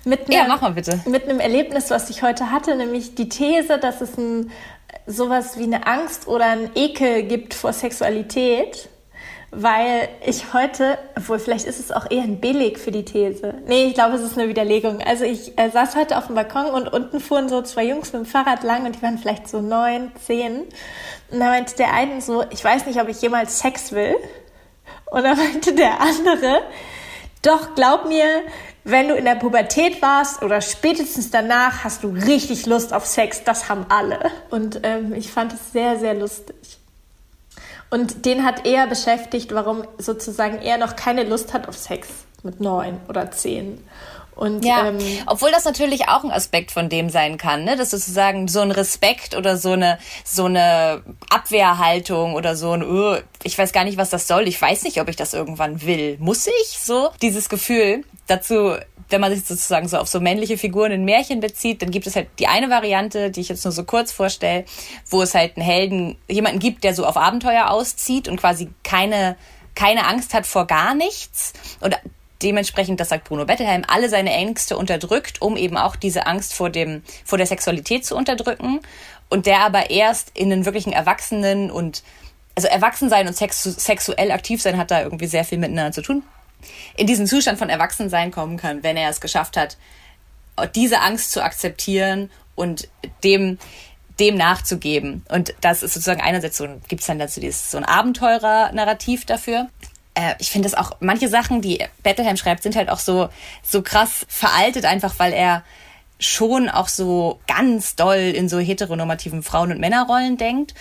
[0.05, 1.01] mit einem, ja, mach mal bitte.
[1.07, 4.51] mit einem Erlebnis, was ich heute hatte, nämlich die These, dass es ein,
[5.07, 8.89] sowas wie eine Angst oder ein Ekel gibt vor Sexualität
[9.55, 13.55] weil ich heute, obwohl vielleicht ist es auch eher ein Beleg für die These.
[13.67, 15.03] Nee, ich glaube, es ist eine Widerlegung.
[15.03, 18.23] Also ich äh, saß heute auf dem Balkon und unten fuhren so zwei Jungs mit
[18.23, 20.63] dem Fahrrad lang und die waren vielleicht so neun, zehn.
[21.31, 24.17] Und da meinte der eine so, ich weiß nicht, ob ich jemals Sex will.
[25.11, 26.63] Und da meinte der andere,
[27.43, 28.25] doch glaub mir,
[28.85, 33.45] wenn du in der Pubertät warst oder spätestens danach, hast du richtig Lust auf Sex.
[33.45, 34.19] Das haben alle.
[34.49, 36.82] Und ähm, ich fand es sehr, sehr lustig.
[37.93, 42.09] Und den hat eher beschäftigt, warum sozusagen er noch keine Lust hat auf Sex
[42.43, 43.85] mit neun oder zehn.
[44.35, 47.77] Und, ja, ähm, obwohl das natürlich auch ein Aspekt von dem sein kann, ne?
[47.77, 53.19] dass sozusagen so ein Respekt oder so eine so eine Abwehrhaltung oder so ein, uh,
[53.43, 56.17] ich weiß gar nicht, was das soll, ich weiß nicht, ob ich das irgendwann will,
[56.19, 58.75] muss ich so dieses Gefühl dazu
[59.13, 62.17] wenn man sich sozusagen so auf so männliche Figuren in Märchen bezieht, dann gibt es
[62.17, 64.65] halt die eine Variante, die ich jetzt nur so kurz vorstelle,
[65.09, 69.37] wo es halt einen Helden, jemanden gibt, der so auf Abenteuer auszieht und quasi keine,
[69.75, 71.53] keine Angst hat vor gar nichts.
[71.81, 71.97] Und
[72.43, 76.71] dementsprechend, das sagt Bruno Bettelheim, alle seine Ängste unterdrückt, um eben auch diese Angst vor
[76.71, 78.81] dem, vor der Sexualität zu unterdrücken.
[79.29, 82.03] Und der aber erst in einen wirklichen Erwachsenen und
[82.55, 86.23] also Erwachsensein und sexu sexuell aktiv sein hat da irgendwie sehr viel miteinander zu tun.
[86.97, 89.77] In diesen Zustand von Erwachsensein kommen kann, wenn er es geschafft hat,
[90.75, 92.89] diese Angst zu akzeptieren und
[93.25, 93.59] dem
[94.21, 95.25] dem nachzugeben.
[95.31, 99.69] Und das ist sozusagen einerseits so, gibt es dann dazu dieses, so ein Abenteurer-Narrativ dafür
[100.15, 103.29] äh, ich finde es auch, manche Sachen, die Bettelheim schreibt, sind halt auch so,
[103.63, 105.65] so krass veraltet, einfach weil er
[106.19, 110.75] schon auch so ganz doll in so heteronormativen Frauen- und Männerrollen denkt,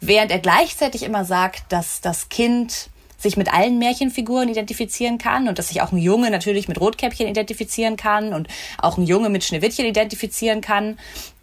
[0.00, 5.58] während er gleichzeitig immer sagt, dass das Kind sich mit allen Märchenfiguren identifizieren kann und
[5.58, 9.44] dass sich auch ein Junge natürlich mit Rotkäppchen identifizieren kann und auch ein Junge mit
[9.44, 10.98] Schneewittchen identifizieren kann,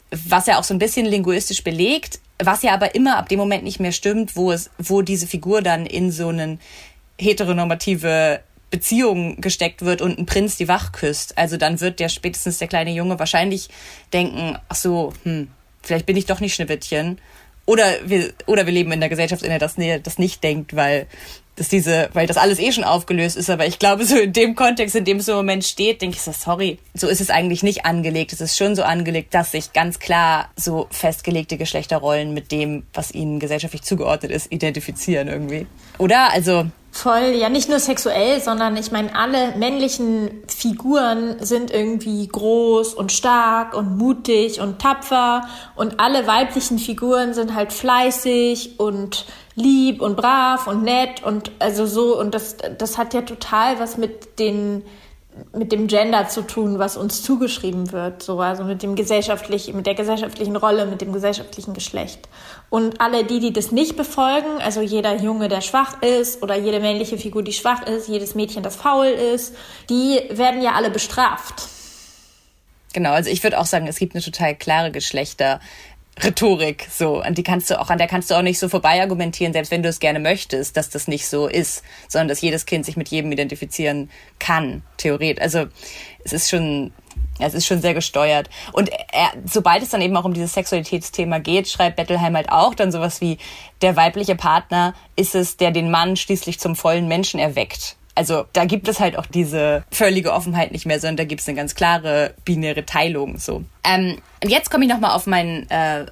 [0.10, 3.64] was er auch so ein bisschen linguistisch belegt, was ja aber immer ab dem Moment
[3.64, 6.60] nicht mehr stimmt, wo es, wo diese Figur dann in so einen
[7.20, 11.38] heteronormative Beziehung gesteckt wird und ein Prinz die Wach küsst.
[11.38, 13.70] Also dann wird der spätestens der kleine Junge wahrscheinlich
[14.12, 15.50] denken, ach so, hm,
[15.82, 17.20] vielleicht bin ich doch nicht Schneewittchen.
[17.66, 21.08] Oder wir, oder wir leben in der Gesellschaft, in der das, das nicht denkt, weil
[21.56, 24.56] dass diese, weil das alles eh schon aufgelöst ist, aber ich glaube, so in dem
[24.56, 27.64] Kontext, in dem es im Moment steht, denke ich so, sorry, so ist es eigentlich
[27.64, 28.34] nicht angelegt.
[28.34, 33.12] Es ist schon so angelegt, dass sich ganz klar so festgelegte Geschlechterrollen mit dem, was
[33.12, 35.68] ihnen gesellschaftlich zugeordnet ist, identifizieren irgendwie.
[35.98, 36.32] Oder?
[36.32, 42.94] Also, Voll, ja nicht nur sexuell, sondern ich meine, alle männlichen Figuren sind irgendwie groß
[42.94, 50.02] und stark und mutig und tapfer und alle weiblichen Figuren sind halt fleißig und lieb
[50.02, 54.40] und brav und nett und also so und das das hat ja total was mit
[54.40, 54.84] den
[55.54, 59.86] mit dem Gender zu tun, was uns zugeschrieben wird, so also mit dem gesellschaftlichen, mit
[59.86, 62.30] der gesellschaftlichen Rolle, mit dem gesellschaftlichen Geschlecht.
[62.70, 66.80] Und alle die, die das nicht befolgen, also jeder Junge, der schwach ist, oder jede
[66.80, 69.56] männliche Figur, die schwach ist, jedes Mädchen, das faul ist,
[69.90, 71.68] die werden ja alle bestraft.
[72.94, 75.60] Genau, also ich würde auch sagen, es gibt eine total klare Geschlechter.
[76.24, 79.02] Rhetorik, so, an die kannst du auch, an der kannst du auch nicht so vorbei
[79.02, 82.66] argumentieren, selbst wenn du es gerne möchtest, dass das nicht so ist, sondern dass jedes
[82.66, 85.42] Kind sich mit jedem identifizieren kann, theoretisch.
[85.42, 85.66] Also,
[86.24, 86.94] es ist schon,
[87.40, 88.50] es ist schon sehr gesteuert.
[88.72, 92.76] Und er, sobald es dann eben auch um dieses Sexualitätsthema geht, schreibt Bettelheim halt auch
[92.76, 93.38] dann sowas wie,
[93.82, 97.98] der weibliche Partner ist es, der den Mann schließlich zum vollen Menschen erweckt.
[98.16, 101.48] Also da gibt es halt auch diese völlige Offenheit nicht mehr, sondern da gibt es
[101.48, 103.38] eine ganz klare binäre Teilung.
[103.38, 103.64] So.
[103.84, 106.06] Ähm, jetzt komme ich nochmal auf mein äh,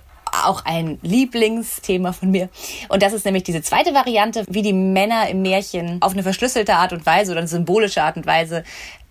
[0.44, 2.50] auch ein Lieblingsthema von mir.
[2.90, 6.76] Und das ist nämlich diese zweite Variante, wie die Männer im Märchen auf eine verschlüsselte
[6.76, 8.64] Art und Weise oder eine symbolische Art und Weise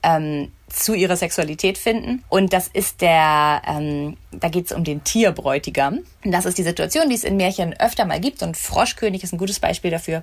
[0.02, 2.24] ähm, zu ihrer Sexualität finden.
[2.28, 6.00] Und das ist der, ähm, da geht es um den Tierbräutigam.
[6.24, 8.42] Und das ist die Situation, die es in Märchen öfter mal gibt.
[8.42, 10.22] Und Froschkönig ist ein gutes Beispiel dafür,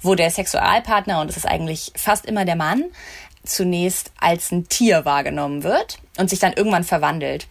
[0.00, 2.84] wo der Sexualpartner, und das ist eigentlich fast immer der Mann,
[3.44, 7.46] zunächst als ein Tier wahrgenommen wird und sich dann irgendwann verwandelt.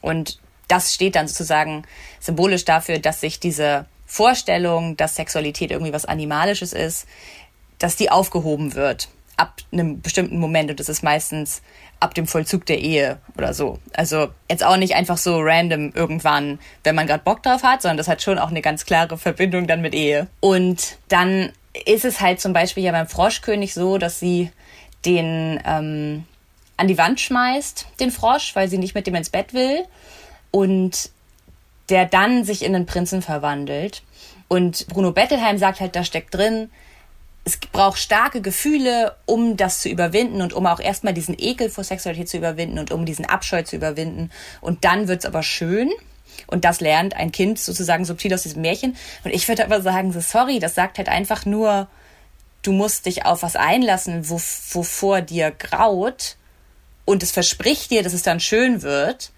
[0.00, 1.84] Und das steht dann sozusagen
[2.18, 7.06] symbolisch dafür, dass sich diese Vorstellung, dass Sexualität irgendwie was Animalisches ist,
[7.78, 9.08] dass die aufgehoben wird
[9.40, 11.62] ab einem bestimmten Moment und das ist meistens
[11.98, 13.78] ab dem Vollzug der Ehe oder so.
[13.94, 17.96] Also jetzt auch nicht einfach so random irgendwann, wenn man gerade Bock drauf hat, sondern
[17.96, 20.26] das hat schon auch eine ganz klare Verbindung dann mit Ehe.
[20.40, 21.52] Und dann
[21.86, 24.50] ist es halt zum Beispiel ja beim Froschkönig so, dass sie
[25.06, 26.24] den ähm,
[26.76, 29.84] an die Wand schmeißt, den Frosch, weil sie nicht mit dem ins Bett will.
[30.50, 31.10] Und
[31.88, 34.02] der dann sich in einen Prinzen verwandelt.
[34.48, 36.70] Und Bruno Bettelheim sagt halt, da steckt drin,
[37.44, 41.84] es braucht starke Gefühle, um das zu überwinden und um auch erstmal diesen Ekel vor
[41.84, 44.30] Sexualität zu überwinden und um diesen Abscheu zu überwinden.
[44.60, 45.90] Und dann wird's aber schön.
[46.46, 48.96] Und das lernt ein Kind sozusagen subtil aus diesem Märchen.
[49.24, 51.88] Und ich würde aber sagen, so sorry, das sagt halt einfach nur,
[52.62, 54.40] du musst dich auf was einlassen, wo,
[54.72, 56.36] wovor dir graut.
[57.04, 59.32] Und es verspricht dir, dass es dann schön wird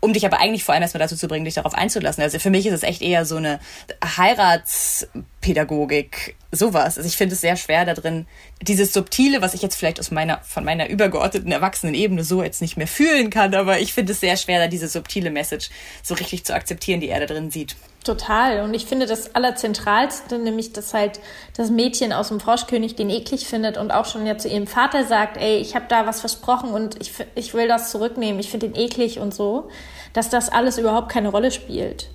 [0.00, 2.22] um dich aber eigentlich vor allem erstmal dazu zu bringen, dich darauf einzulassen.
[2.22, 3.58] Also für mich ist es echt eher so eine
[4.04, 6.98] Heiratspädagogik, sowas.
[6.98, 8.26] Also ich finde es sehr schwer da drin,
[8.62, 12.76] dieses Subtile, was ich jetzt vielleicht aus meiner, von meiner übergeordneten Erwachsenenebene so jetzt nicht
[12.76, 15.70] mehr fühlen kann, aber ich finde es sehr schwer, da diese subtile Message
[16.02, 17.74] so richtig zu akzeptieren, die er da drin sieht.
[18.08, 18.62] Total.
[18.62, 21.20] Und ich finde das Allerzentralste, nämlich, dass halt
[21.58, 25.04] das Mädchen aus dem Froschkönig den eklig findet und auch schon ja zu ihrem Vater
[25.04, 28.70] sagt, ey, ich habe da was versprochen und ich, ich will das zurücknehmen, ich finde
[28.70, 29.68] den eklig und so,
[30.14, 32.08] dass das alles überhaupt keine Rolle spielt.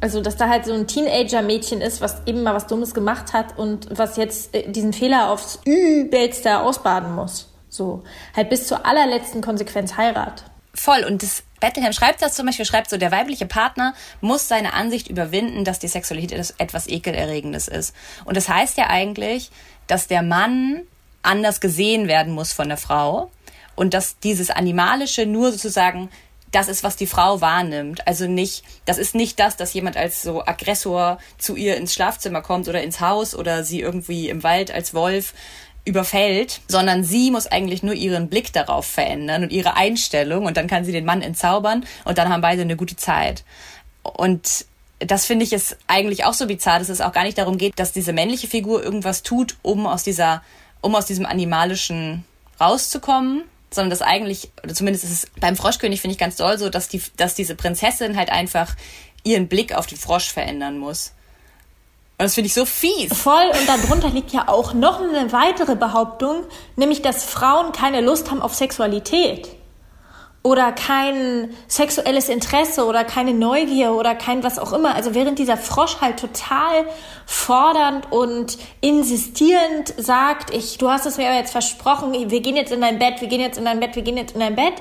[0.00, 3.58] Also, dass da halt so ein Teenager-Mädchen ist, was eben mal was Dummes gemacht hat
[3.58, 7.52] und was jetzt äh, diesen Fehler aufs Übelste ausbaden muss.
[7.68, 10.44] So, halt bis zur allerletzten Konsequenz Heirat.
[10.78, 11.04] Voll.
[11.04, 15.08] Und das Bethlehem schreibt das zum Beispiel, schreibt so, der weibliche Partner muss seine Ansicht
[15.08, 17.94] überwinden, dass die Sexualität etwas Ekelerregendes ist.
[18.24, 19.50] Und das heißt ja eigentlich,
[19.88, 20.82] dass der Mann
[21.22, 23.30] anders gesehen werden muss von der Frau
[23.74, 26.10] und dass dieses Animalische nur sozusagen
[26.52, 28.06] das ist, was die Frau wahrnimmt.
[28.06, 32.40] Also nicht, das ist nicht das, dass jemand als so Aggressor zu ihr ins Schlafzimmer
[32.40, 35.34] kommt oder ins Haus oder sie irgendwie im Wald als Wolf
[35.88, 40.68] überfällt, sondern sie muss eigentlich nur ihren Blick darauf verändern und ihre Einstellung und dann
[40.68, 43.44] kann sie den Mann entzaubern und dann haben beide eine gute Zeit.
[44.02, 44.66] Und
[45.00, 47.78] das finde ich ist eigentlich auch so bizarr, dass es auch gar nicht darum geht,
[47.78, 50.42] dass diese männliche Figur irgendwas tut, um aus dieser,
[50.80, 52.24] um aus diesem animalischen
[52.60, 56.68] rauszukommen, sondern dass eigentlich, oder zumindest ist es beim Froschkönig finde ich ganz doll so,
[56.68, 58.74] dass die, dass diese Prinzessin halt einfach
[59.24, 61.12] ihren Blick auf den Frosch verändern muss.
[62.18, 63.16] Und das finde ich so fies.
[63.16, 66.42] Voll, und darunter liegt ja auch noch eine weitere Behauptung,
[66.74, 69.48] nämlich, dass Frauen keine Lust haben auf Sexualität.
[70.42, 74.94] Oder kein sexuelles Interesse oder keine Neugier oder kein was auch immer.
[74.94, 76.86] Also während dieser Frosch halt total
[77.26, 82.72] fordernd und insistierend sagt, ich, du hast es mir aber jetzt versprochen, wir gehen jetzt
[82.72, 84.74] in dein Bett, wir gehen jetzt in dein Bett, wir gehen jetzt in dein Bett,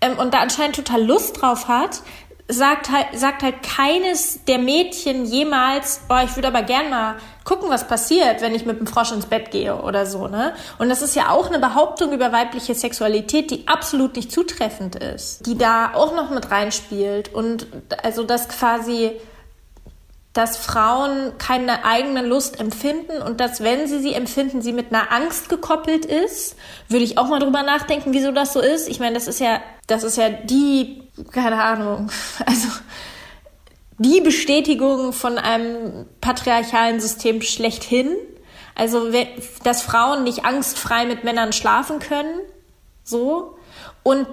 [0.00, 2.02] ähm, und da anscheinend total Lust drauf hat,
[2.48, 7.70] sagt halt, sagt halt keines der Mädchen jemals, oh, ich würde aber gern mal gucken,
[7.70, 10.54] was passiert, wenn ich mit dem Frosch ins Bett gehe oder so, ne?
[10.78, 15.46] Und das ist ja auch eine Behauptung über weibliche Sexualität, die absolut nicht zutreffend ist,
[15.46, 17.66] die da auch noch mit reinspielt und
[18.02, 19.12] also das quasi
[20.34, 25.12] dass Frauen keine eigene Lust empfinden und dass, wenn sie sie empfinden, sie mit einer
[25.12, 26.56] Angst gekoppelt ist.
[26.88, 28.88] Würde ich auch mal drüber nachdenken, wieso das so ist.
[28.88, 32.10] Ich meine, das ist ja, das ist ja die, keine Ahnung,
[32.46, 32.68] also
[33.98, 38.10] die Bestätigung von einem patriarchalen System schlechthin.
[38.74, 39.12] Also,
[39.62, 42.40] dass Frauen nicht angstfrei mit Männern schlafen können,
[43.04, 43.56] so.
[44.02, 44.26] Und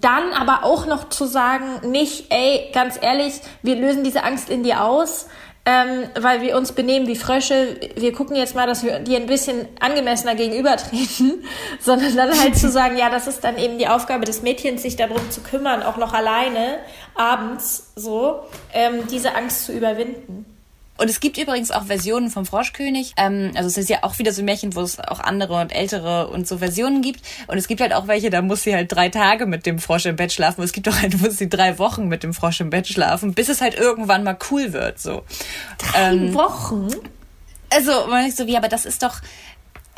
[0.00, 4.62] dann aber auch noch zu sagen, nicht, ey, ganz ehrlich, wir lösen diese Angst in
[4.62, 5.26] dir aus,
[5.68, 7.76] ähm, weil wir uns benehmen wie Frösche.
[7.94, 11.44] Wir gucken jetzt mal, dass wir dir ein bisschen angemessener gegenübertreten,
[11.80, 14.96] sondern dann halt zu sagen, ja, das ist dann eben die Aufgabe des Mädchens, sich
[14.96, 16.78] darum zu kümmern, auch noch alleine,
[17.14, 20.46] abends so, ähm, diese Angst zu überwinden.
[20.98, 23.14] Und es gibt übrigens auch Versionen vom Froschkönig.
[23.16, 25.72] Ähm, also es ist ja auch wieder so ein Märchen, wo es auch andere und
[25.72, 27.20] ältere und so Versionen gibt.
[27.46, 30.06] Und es gibt halt auch welche, da muss sie halt drei Tage mit dem Frosch
[30.06, 30.60] im Bett schlafen.
[30.60, 33.32] Und es gibt auch halt, wo sie drei Wochen mit dem Frosch im Bett schlafen,
[33.32, 34.98] bis es halt irgendwann mal cool wird.
[34.98, 35.22] So.
[35.78, 36.88] Drei ähm, Wochen?
[37.70, 39.20] Also, man ich so, wie, aber das ist doch,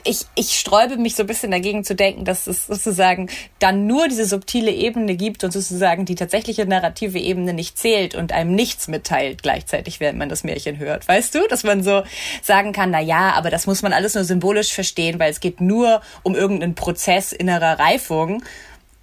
[0.04, 4.08] ich, ich sträube mich so ein bisschen dagegen zu denken, dass es sozusagen dann nur
[4.08, 8.88] diese subtile Ebene gibt und sozusagen die tatsächliche narrative Ebene nicht zählt und einem nichts
[8.88, 11.08] mitteilt gleichzeitig, während man das Märchen hört.
[11.08, 12.02] Weißt du, dass man so
[12.42, 15.60] sagen kann, na ja, aber das muss man alles nur symbolisch verstehen, weil es geht
[15.60, 18.42] nur um irgendeinen Prozess innerer Reifung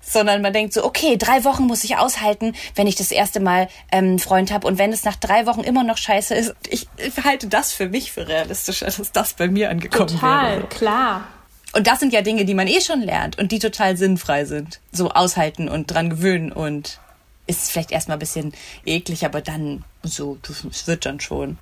[0.07, 3.67] sondern man denkt so, okay, drei Wochen muss ich aushalten, wenn ich das erste Mal
[3.91, 6.87] ähm, einen Freund habe und wenn es nach drei Wochen immer noch scheiße ist, ich,
[6.97, 10.61] ich halte das für mich für realistischer, dass das bei mir angekommen Total, wäre.
[10.61, 11.27] Total, klar.
[11.73, 14.79] Und das sind ja Dinge, die man eh schon lernt und die total sinnfrei sind.
[14.91, 16.99] So aushalten und dran gewöhnen und
[17.45, 18.53] ist vielleicht erstmal ein bisschen
[18.85, 21.57] eklig, aber dann so, es wird dann schon.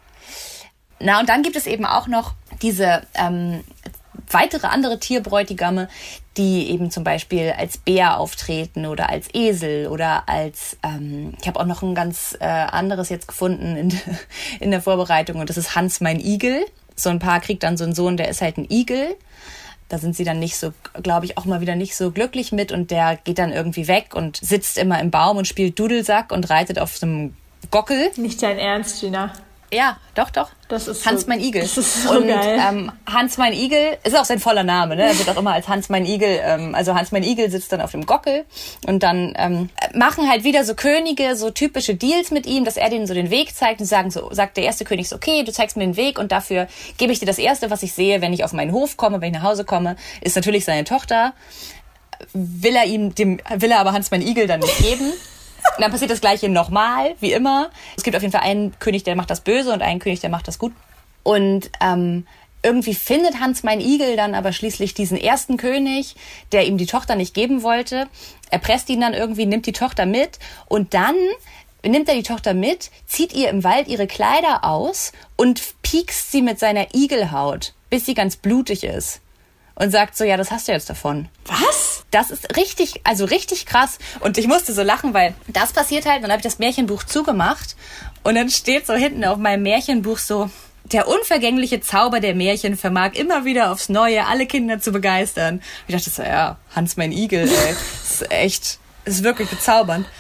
[1.00, 3.64] Na, und dann gibt es eben auch noch diese ähm,
[4.30, 5.88] weitere andere Tierbräutigame,
[6.38, 11.60] die eben zum Beispiel als Bär auftreten oder als Esel oder als, ähm, ich habe
[11.60, 14.00] auch noch ein ganz äh, anderes jetzt gefunden in,
[14.60, 16.66] in der Vorbereitung und das ist Hans mein Igel.
[16.96, 19.16] So ein Paar kriegt dann so einen Sohn, der ist halt ein Igel.
[19.88, 22.72] Da sind sie dann nicht so, glaube ich, auch mal wieder nicht so glücklich mit
[22.72, 26.50] und der geht dann irgendwie weg und sitzt immer im Baum und spielt Dudelsack und
[26.50, 27.36] reitet auf so einem
[27.70, 28.12] Gockel.
[28.16, 29.32] Nicht dein Ernst, Gina.
[29.72, 30.52] Ja, doch, doch.
[30.68, 31.62] Das ist Hans so, mein Igel.
[31.62, 32.60] Das ist so und geil.
[32.60, 35.04] Ähm, Hans mein Igel ist auch sein voller Name, ne?
[35.04, 37.82] Er wird auch immer als Hans mein Igel, ähm, also Hans mein Igel sitzt dann
[37.82, 38.46] auf dem Gockel
[38.88, 42.90] und dann ähm, machen halt wieder so Könige so typische Deals mit ihm, dass er
[42.90, 45.52] denen so den Weg zeigt und sagen so, sagt der erste König so, okay, du
[45.52, 48.34] zeigst mir den Weg und dafür gebe ich dir das erste, was ich sehe, wenn
[48.34, 51.34] ich auf meinen Hof komme, wenn ich nach Hause komme, ist natürlich seine Tochter.
[52.34, 55.14] Will er ihm dem, will er aber Hans mein Igel dann nicht geben.
[55.76, 57.70] Und dann passiert das Gleiche nochmal, wie immer.
[57.98, 60.30] Es gibt auf jeden Fall einen König, der macht das Böse und einen König, der
[60.30, 60.74] macht das gut.
[61.24, 62.26] Und ähm,
[62.64, 66.16] irgendwie findet Hans mein Igel dann aber schließlich diesen ersten König,
[66.52, 68.08] der ihm die Tochter nicht geben wollte.
[68.50, 71.16] Er presst ihn dann irgendwie, nimmt die Tochter mit und dann
[71.84, 76.42] nimmt er die Tochter mit, zieht ihr im Wald ihre Kleider aus und piekst sie
[76.42, 79.22] mit seiner Igelhaut, bis sie ganz blutig ist
[79.76, 81.28] und sagt so, ja, das hast du jetzt davon.
[81.46, 82.06] Was?
[82.12, 84.00] Das ist richtig, also richtig krass.
[84.22, 86.24] Und ich musste so lachen, weil das passiert halt.
[86.24, 87.76] Dann habe ich das Märchenbuch zugemacht
[88.24, 90.50] und dann steht so hinten auf meinem Märchenbuch so,
[90.86, 95.62] der unvergängliche Zauber der Märchen vermag immer wieder aufs Neue alle Kinder zu begeistern.
[95.88, 100.06] Ich dachte so, ja, Hans mein Igel, ey, ist echt, ist wirklich bezaubernd.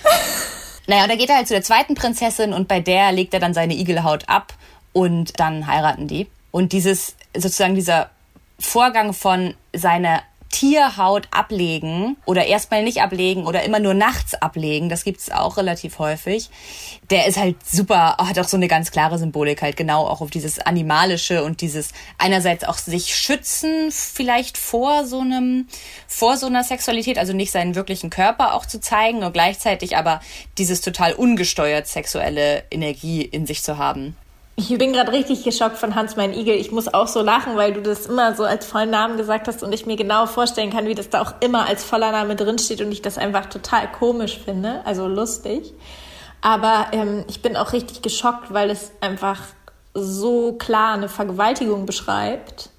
[0.87, 3.39] Naja, und dann geht er halt zu der zweiten Prinzessin und bei der legt er
[3.39, 4.53] dann seine Igelhaut ab
[4.93, 6.27] und dann heiraten die.
[6.51, 8.11] Und dieses, sozusagen dieser
[8.59, 10.21] Vorgang von seiner
[10.55, 15.99] Tierhaut ablegen oder erstmal nicht ablegen oder immer nur nachts ablegen, das gibt's auch relativ
[15.99, 16.49] häufig.
[17.09, 20.29] Der ist halt super, hat auch so eine ganz klare Symbolik halt genau auch auf
[20.29, 25.67] dieses animalische und dieses einerseits auch sich schützen vielleicht vor so einem
[26.07, 30.21] vor so einer Sexualität, also nicht seinen wirklichen Körper auch zu zeigen und gleichzeitig aber
[30.57, 34.15] dieses total ungesteuert sexuelle Energie in sich zu haben.
[34.57, 36.55] Ich bin gerade richtig geschockt von Hans mein Igel.
[36.55, 39.63] Ich muss auch so lachen, weil du das immer so als vollen Namen gesagt hast
[39.63, 42.79] und ich mir genau vorstellen kann, wie das da auch immer als voller Name drinsteht
[42.79, 45.73] und ich das einfach total komisch finde, also lustig.
[46.39, 49.41] Aber ähm, ich bin auch richtig geschockt, weil es einfach
[49.93, 52.69] so klar eine Vergewaltigung beschreibt.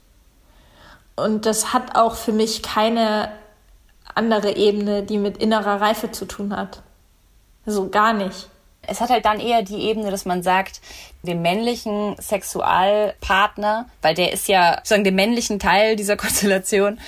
[1.15, 3.31] Und das hat auch für mich keine
[4.15, 6.83] andere Ebene, die mit innerer Reife zu tun hat.
[7.67, 8.49] So gar nicht
[8.87, 10.81] es hat halt dann eher die Ebene, dass man sagt,
[11.23, 16.99] dem männlichen Sexualpartner, weil der ist ja sozusagen dem männlichen Teil dieser Konstellation,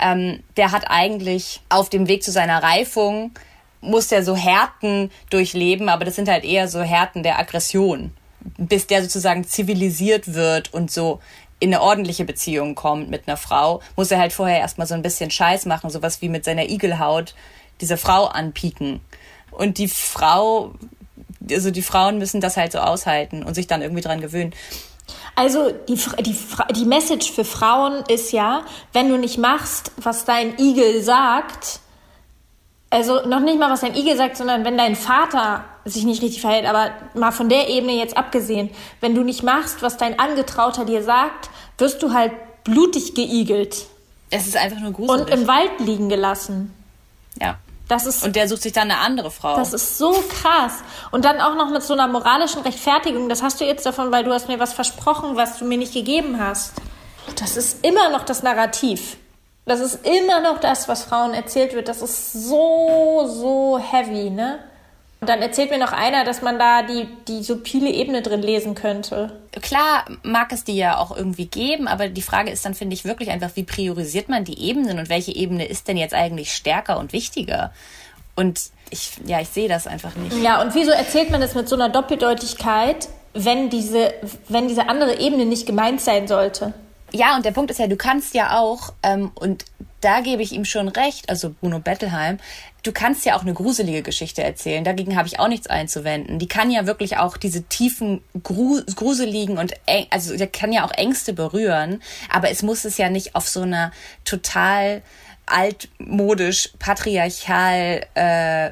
[0.00, 3.32] ähm, der hat eigentlich auf dem Weg zu seiner Reifung,
[3.80, 8.12] muss der so Härten durchleben, aber das sind halt eher so Härten der Aggression,
[8.56, 11.20] bis der sozusagen zivilisiert wird und so
[11.60, 15.02] in eine ordentliche Beziehung kommt mit einer Frau, muss er halt vorher erstmal so ein
[15.02, 17.34] bisschen Scheiß machen, sowas wie mit seiner Igelhaut
[17.80, 19.00] diese Frau anpieken.
[19.50, 20.74] Und die Frau
[21.50, 24.52] also die Frauen müssen das halt so aushalten und sich dann irgendwie dran gewöhnen.
[25.34, 26.36] Also die, die,
[26.74, 28.62] die Message für Frauen ist ja,
[28.92, 31.80] wenn du nicht machst, was dein Igel sagt,
[32.90, 36.40] also noch nicht mal, was dein Igel sagt, sondern wenn dein Vater sich nicht richtig
[36.40, 38.70] verhält, aber mal von der Ebene jetzt abgesehen,
[39.00, 42.32] wenn du nicht machst, was dein Angetrauter dir sagt, wirst du halt
[42.64, 43.86] blutig geigelt.
[44.30, 45.20] Es ist einfach nur gruselig.
[45.20, 46.74] Und im Wald liegen gelassen.
[47.88, 49.56] Das ist, und der sucht sich dann eine andere Frau.
[49.56, 50.74] Das ist so krass.
[51.10, 53.30] Und dann auch noch mit so einer moralischen Rechtfertigung.
[53.30, 55.94] Das hast du jetzt davon, weil du hast mir was versprochen, was du mir nicht
[55.94, 56.74] gegeben hast.
[57.36, 59.16] Das ist immer noch das Narrativ.
[59.64, 61.88] Das ist immer noch das, was Frauen erzählt wird.
[61.88, 64.60] Das ist so, so heavy, ne?
[65.20, 68.76] Und dann erzählt mir noch einer, dass man da die, die subtile Ebene drin lesen
[68.76, 69.32] könnte.
[69.60, 73.04] Klar mag es die ja auch irgendwie geben, aber die Frage ist dann, finde ich,
[73.04, 76.98] wirklich einfach, wie priorisiert man die Ebenen und welche Ebene ist denn jetzt eigentlich stärker
[76.98, 77.72] und wichtiger?
[78.36, 80.36] Und ich, ja, ich sehe das einfach nicht.
[80.40, 84.14] Ja, und wieso erzählt man das mit so einer Doppeldeutigkeit, wenn diese,
[84.48, 86.74] wenn diese andere Ebene nicht gemeint sein sollte?
[87.10, 89.64] Ja, und der Punkt ist ja, du kannst ja auch, ähm, und
[90.00, 92.38] da gebe ich ihm schon recht, also Bruno Bettelheim,
[92.82, 94.84] du kannst ja auch eine gruselige Geschichte erzählen.
[94.84, 96.38] Dagegen habe ich auch nichts einzuwenden.
[96.38, 99.74] Die kann ja wirklich auch diese tiefen, gru gruseligen und
[100.10, 102.02] also der kann ja auch Ängste berühren,
[102.32, 103.92] aber es muss es ja nicht auf so einer
[104.24, 105.02] total
[105.46, 108.70] altmodisch, patriarchal, äh,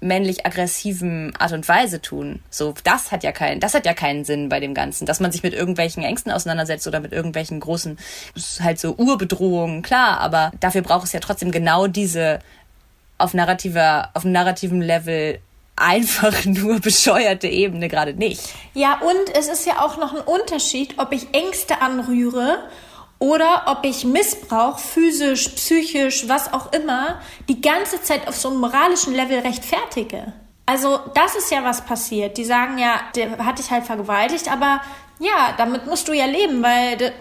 [0.00, 2.40] männlich aggressiven Art und Weise tun.
[2.48, 5.32] So, das hat ja keinen, das hat ja keinen Sinn bei dem Ganzen, dass man
[5.32, 7.98] sich mit irgendwelchen Ängsten auseinandersetzt oder mit irgendwelchen großen,
[8.60, 12.38] halt so Urbedrohungen, klar, aber dafür braucht es ja trotzdem genau diese
[13.18, 15.40] auf narrativer, auf narrativen Level
[15.76, 18.54] einfach nur bescheuerte Ebene gerade nicht.
[18.74, 22.58] Ja, und es ist ja auch noch ein Unterschied, ob ich Ängste anrühre
[23.18, 28.58] oder ob ich Missbrauch, physisch, psychisch, was auch immer, die ganze Zeit auf so einem
[28.58, 30.32] moralischen Level rechtfertige.
[30.66, 32.38] Also das ist ja was passiert.
[32.38, 34.80] Die sagen ja, der hat dich halt vergewaltigt, aber
[35.18, 37.12] ja, damit musst du ja leben, weil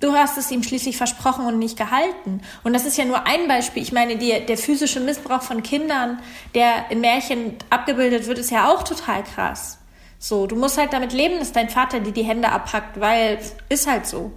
[0.00, 2.42] du hast es ihm schließlich versprochen und nicht gehalten.
[2.62, 3.82] Und das ist ja nur ein Beispiel.
[3.82, 6.20] Ich meine, die, der physische Missbrauch von Kindern,
[6.54, 9.78] der in Märchen abgebildet wird, ist ja auch total krass.
[10.18, 13.38] So, du musst halt damit leben, dass dein Vater dir die Hände abhackt, weil
[13.68, 14.32] ist halt so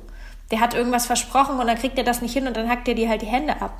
[0.53, 2.93] der hat irgendwas versprochen und dann kriegt er das nicht hin und dann hackt er
[2.93, 3.73] dir halt die Hände ab.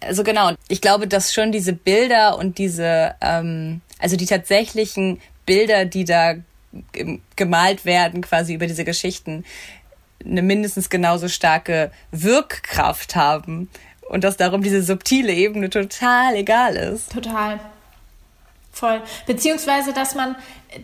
[0.00, 5.84] Also genau, ich glaube, dass schon diese Bilder und diese, ähm, also die tatsächlichen Bilder,
[5.84, 6.34] die da
[7.36, 9.44] gemalt werden, quasi über diese Geschichten,
[10.24, 13.68] eine mindestens genauso starke Wirkkraft haben
[14.08, 17.12] und dass darum diese subtile Ebene total egal ist.
[17.12, 17.60] Total.
[18.72, 19.02] Voll.
[19.26, 20.36] Beziehungsweise, dass man,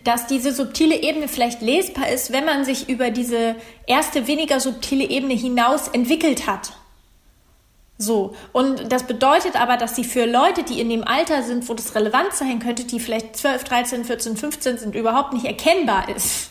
[0.03, 3.55] dass diese subtile Ebene vielleicht lesbar ist, wenn man sich über diese
[3.87, 6.73] erste weniger subtile Ebene hinaus entwickelt hat.
[7.97, 8.35] So.
[8.51, 11.95] Und das bedeutet aber, dass sie für Leute, die in dem Alter sind, wo das
[11.95, 16.49] relevant sein könnte, die vielleicht 12, 13, 14, 15 sind, überhaupt nicht erkennbar ist.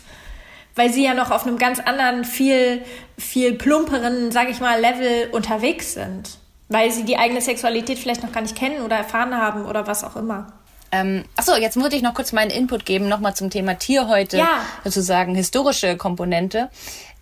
[0.75, 2.81] Weil sie ja noch auf einem ganz anderen, viel,
[3.17, 6.37] viel plumperen, sag ich mal, Level unterwegs sind.
[6.67, 10.03] Weil sie die eigene Sexualität vielleicht noch gar nicht kennen oder erfahren haben oder was
[10.03, 10.47] auch immer.
[10.91, 14.37] Ähm, achso, jetzt muss ich noch kurz meinen Input geben, nochmal zum Thema Tier heute,
[14.37, 14.61] ja.
[14.83, 16.69] sozusagen historische Komponente.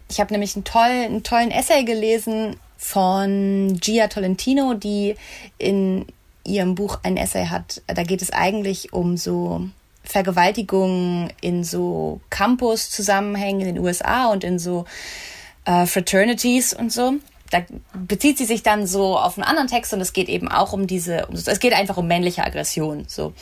[0.10, 5.16] Ich habe nämlich einen tollen, einen tollen Essay gelesen von Gia Tolentino, die
[5.58, 6.06] in
[6.44, 7.82] ihrem Buch ein Essay hat.
[7.88, 9.70] Da geht es eigentlich um so
[10.04, 14.84] Vergewaltigungen in so Campus-Zusammenhängen in den USA und in so
[15.64, 17.14] äh, Fraternities und so.
[17.52, 17.62] Da
[17.94, 20.86] bezieht sie sich dann so auf einen anderen Text und es geht eben auch um
[20.86, 23.06] diese, um, es geht einfach um männliche Aggression.
[23.08, 23.34] So.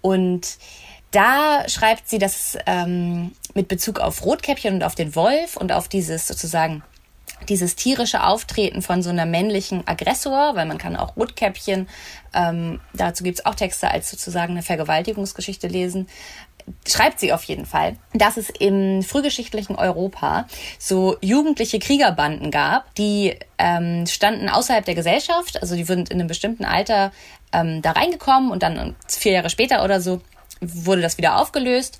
[0.00, 0.58] Und
[1.12, 5.86] da schreibt sie, dass ähm, mit Bezug auf Rotkäppchen und auf den Wolf und auf
[5.86, 6.82] dieses sozusagen
[7.48, 11.88] dieses tierische Auftreten von so einer männlichen Aggressor, weil man kann auch Rotkäppchen,
[12.34, 16.08] ähm, dazu gibt's auch Texte als sozusagen eine Vergewaltigungsgeschichte lesen,
[16.86, 20.46] schreibt sie auf jeden Fall, dass es im frühgeschichtlichen Europa
[20.78, 26.28] so jugendliche Kriegerbanden gab, die ähm, standen außerhalb der Gesellschaft, also die sind in einem
[26.28, 27.12] bestimmten Alter
[27.52, 30.20] ähm, da reingekommen und dann vier Jahre später oder so
[30.60, 31.98] wurde das wieder aufgelöst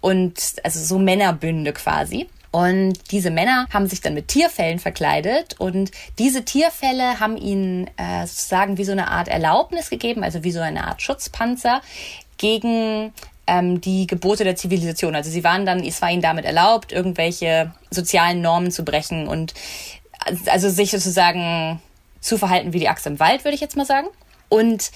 [0.00, 2.28] und also so Männerbünde quasi.
[2.52, 8.26] Und diese Männer haben sich dann mit Tierfällen verkleidet und diese Tierfälle haben ihnen äh,
[8.26, 11.80] sozusagen wie so eine Art Erlaubnis gegeben, also wie so eine Art Schutzpanzer
[12.38, 13.12] gegen
[13.46, 15.14] ähm, die Gebote der Zivilisation.
[15.14, 19.54] Also sie waren dann, es war ihnen damit erlaubt, irgendwelche sozialen Normen zu brechen und
[20.46, 21.80] also sich sozusagen
[22.20, 24.08] zu verhalten wie die Axt im Wald, würde ich jetzt mal sagen.
[24.48, 24.90] Und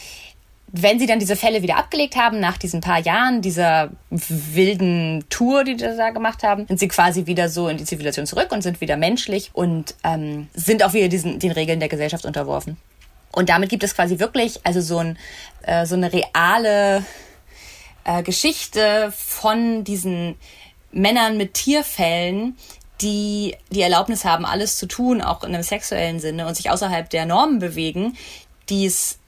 [0.77, 5.62] wenn sie dann diese Fälle wieder abgelegt haben, nach diesen paar Jahren dieser wilden Tour,
[5.62, 8.62] die sie da gemacht haben, sind sie quasi wieder so in die Zivilisation zurück und
[8.62, 12.77] sind wieder menschlich und ähm, sind auch wieder diesen, den Regeln der Gesellschaft unterworfen.
[13.31, 15.16] Und damit gibt es quasi wirklich also so, ein,
[15.62, 17.05] äh, so eine reale
[18.03, 20.35] äh, Geschichte von diesen
[20.91, 22.57] Männern mit Tierfällen,
[23.01, 27.09] die die Erlaubnis haben, alles zu tun, auch in einem sexuellen Sinne und sich außerhalb
[27.11, 28.16] der Normen bewegen,
[28.68, 29.20] die es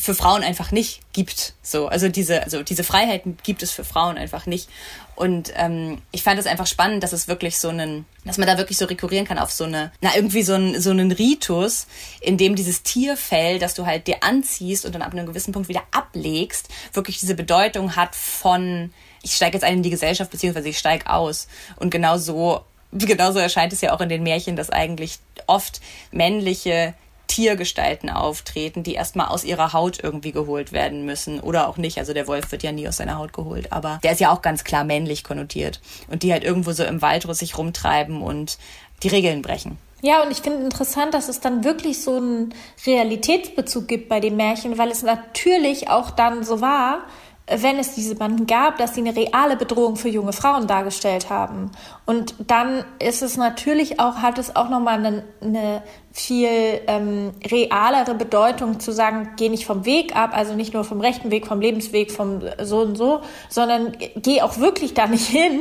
[0.00, 1.54] für Frauen einfach nicht gibt.
[1.62, 4.68] So, also diese, also diese Freiheiten gibt es für Frauen einfach nicht.
[5.14, 8.56] Und ähm, ich fand es einfach spannend, dass es wirklich so einen, dass man da
[8.56, 11.86] wirklich so rekurrieren kann auf so eine, na irgendwie so einen so einen Ritus,
[12.20, 15.68] in dem dieses Tierfell, das du halt dir anziehst und dann ab einem gewissen Punkt
[15.68, 18.92] wieder ablegst, wirklich diese Bedeutung hat von
[19.22, 21.46] ich steige jetzt ein in die Gesellschaft beziehungsweise ich steige aus.
[21.76, 25.80] Und genau so genauso erscheint es ja auch in den Märchen, dass eigentlich oft
[26.10, 26.94] männliche
[27.30, 31.98] Tiergestalten auftreten, die erstmal aus ihrer Haut irgendwie geholt werden müssen oder auch nicht.
[31.98, 34.42] Also der Wolf wird ja nie aus seiner Haut geholt, aber der ist ja auch
[34.42, 38.58] ganz klar männlich konnotiert und die halt irgendwo so im Wald sich rumtreiben und
[39.04, 39.78] die Regeln brechen.
[40.02, 42.52] Ja, und ich finde interessant, dass es dann wirklich so einen
[42.84, 47.04] Realitätsbezug gibt bei den Märchen, weil es natürlich auch dann so war,
[47.50, 51.72] wenn es diese Banden gab, dass sie eine reale Bedrohung für junge Frauen dargestellt haben.
[52.06, 55.82] Und dann ist es natürlich auch, hat es auch nochmal eine, eine
[56.12, 56.48] viel
[56.86, 61.30] ähm, realere Bedeutung zu sagen, geh nicht vom Weg ab, also nicht nur vom rechten
[61.30, 65.60] Weg, vom Lebensweg, vom so und so, sondern geh auch wirklich da nicht hin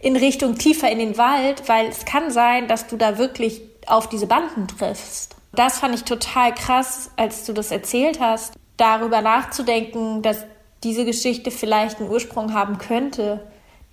[0.00, 4.08] in Richtung tiefer in den Wald, weil es kann sein, dass du da wirklich auf
[4.08, 5.36] diese Banden triffst.
[5.52, 10.44] Das fand ich total krass, als du das erzählt hast, darüber nachzudenken, dass
[10.84, 13.40] diese Geschichte vielleicht einen Ursprung haben könnte,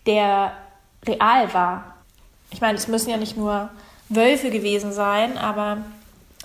[0.05, 0.53] der
[1.05, 1.95] real war.
[2.51, 3.69] Ich meine, es müssen ja nicht nur
[4.09, 5.77] Wölfe gewesen sein, aber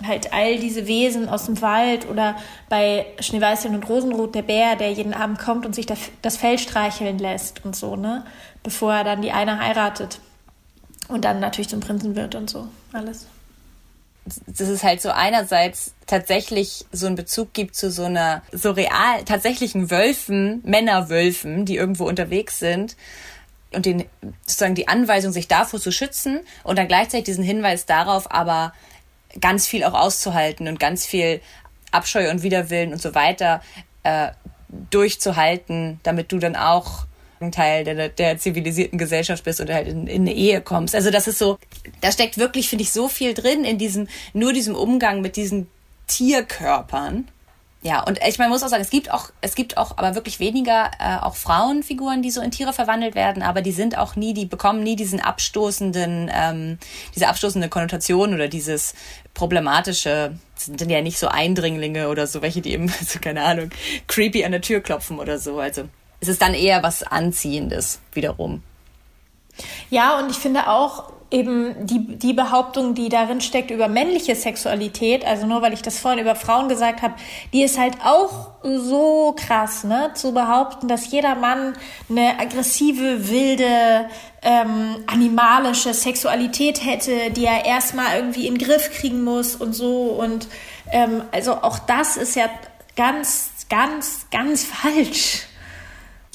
[0.06, 2.36] halt all diese Wesen aus dem Wald oder
[2.68, 7.18] bei Schneeweißchen und Rosenrot der Bär, der jeden Abend kommt und sich das Fell streicheln
[7.18, 8.24] lässt und so, ne?
[8.62, 10.20] Bevor er dann die eine heiratet
[11.08, 13.26] und dann natürlich zum Prinzen wird und so, alles
[14.46, 19.24] dass es halt so einerseits tatsächlich so einen Bezug gibt zu so einer so real
[19.24, 22.96] tatsächlichen Wölfen, Männerwölfen, die irgendwo unterwegs sind
[23.72, 24.04] und den
[24.46, 28.72] sozusagen die Anweisung, sich davor zu schützen und dann gleichzeitig diesen Hinweis darauf, aber
[29.40, 31.40] ganz viel auch auszuhalten und ganz viel
[31.90, 33.62] Abscheu und Widerwillen und so weiter
[34.02, 34.28] äh,
[34.90, 37.06] durchzuhalten, damit du dann auch
[37.52, 40.94] Teil der, der zivilisierten Gesellschaft bist oder halt in, in eine Ehe kommst.
[40.94, 41.58] Also das ist so,
[42.00, 45.68] da steckt wirklich, finde ich, so viel drin in diesem, nur diesem Umgang mit diesen
[46.06, 47.28] Tierkörpern.
[47.80, 50.40] Ja, und ich meine, muss auch sagen, es gibt auch, es gibt auch aber wirklich
[50.40, 54.34] weniger äh, auch Frauenfiguren, die so in Tiere verwandelt werden, aber die sind auch nie,
[54.34, 56.78] die bekommen nie diesen abstoßenden, ähm,
[57.14, 58.94] diese abstoßende Konnotation oder dieses
[59.32, 63.70] problematische, sind ja nicht so Eindringlinge oder so, welche, die eben, so keine Ahnung,
[64.08, 65.60] creepy an der Tür klopfen oder so.
[65.60, 65.88] Also
[66.20, 68.62] es ist dann eher was Anziehendes wiederum.
[69.90, 75.26] Ja, und ich finde auch eben die, die Behauptung, die darin steckt über männliche Sexualität,
[75.26, 77.14] also nur weil ich das vorhin über Frauen gesagt habe,
[77.52, 80.10] die ist halt auch so krass, ne?
[80.14, 81.74] Zu behaupten, dass jeder Mann
[82.08, 84.08] eine aggressive, wilde,
[84.40, 90.04] ähm, animalische Sexualität hätte, die er erstmal irgendwie in den Griff kriegen muss und so.
[90.04, 90.48] Und
[90.92, 92.48] ähm, also auch das ist ja
[92.96, 95.48] ganz, ganz, ganz falsch.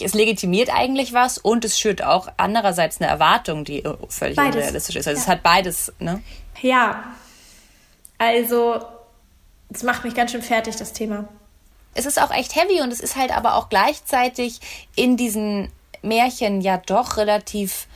[0.03, 4.55] Es legitimiert eigentlich was und es schürt auch andererseits eine Erwartung, die völlig beides.
[4.55, 5.07] unrealistisch ist.
[5.07, 5.23] Also ja.
[5.23, 6.21] es hat beides, ne?
[6.61, 7.03] Ja.
[8.17, 8.81] Also,
[9.73, 11.27] es macht mich ganz schön fertig, das Thema.
[11.95, 14.59] Es ist auch echt heavy und es ist halt aber auch gleichzeitig
[14.95, 17.87] in diesen Märchen ja doch relativ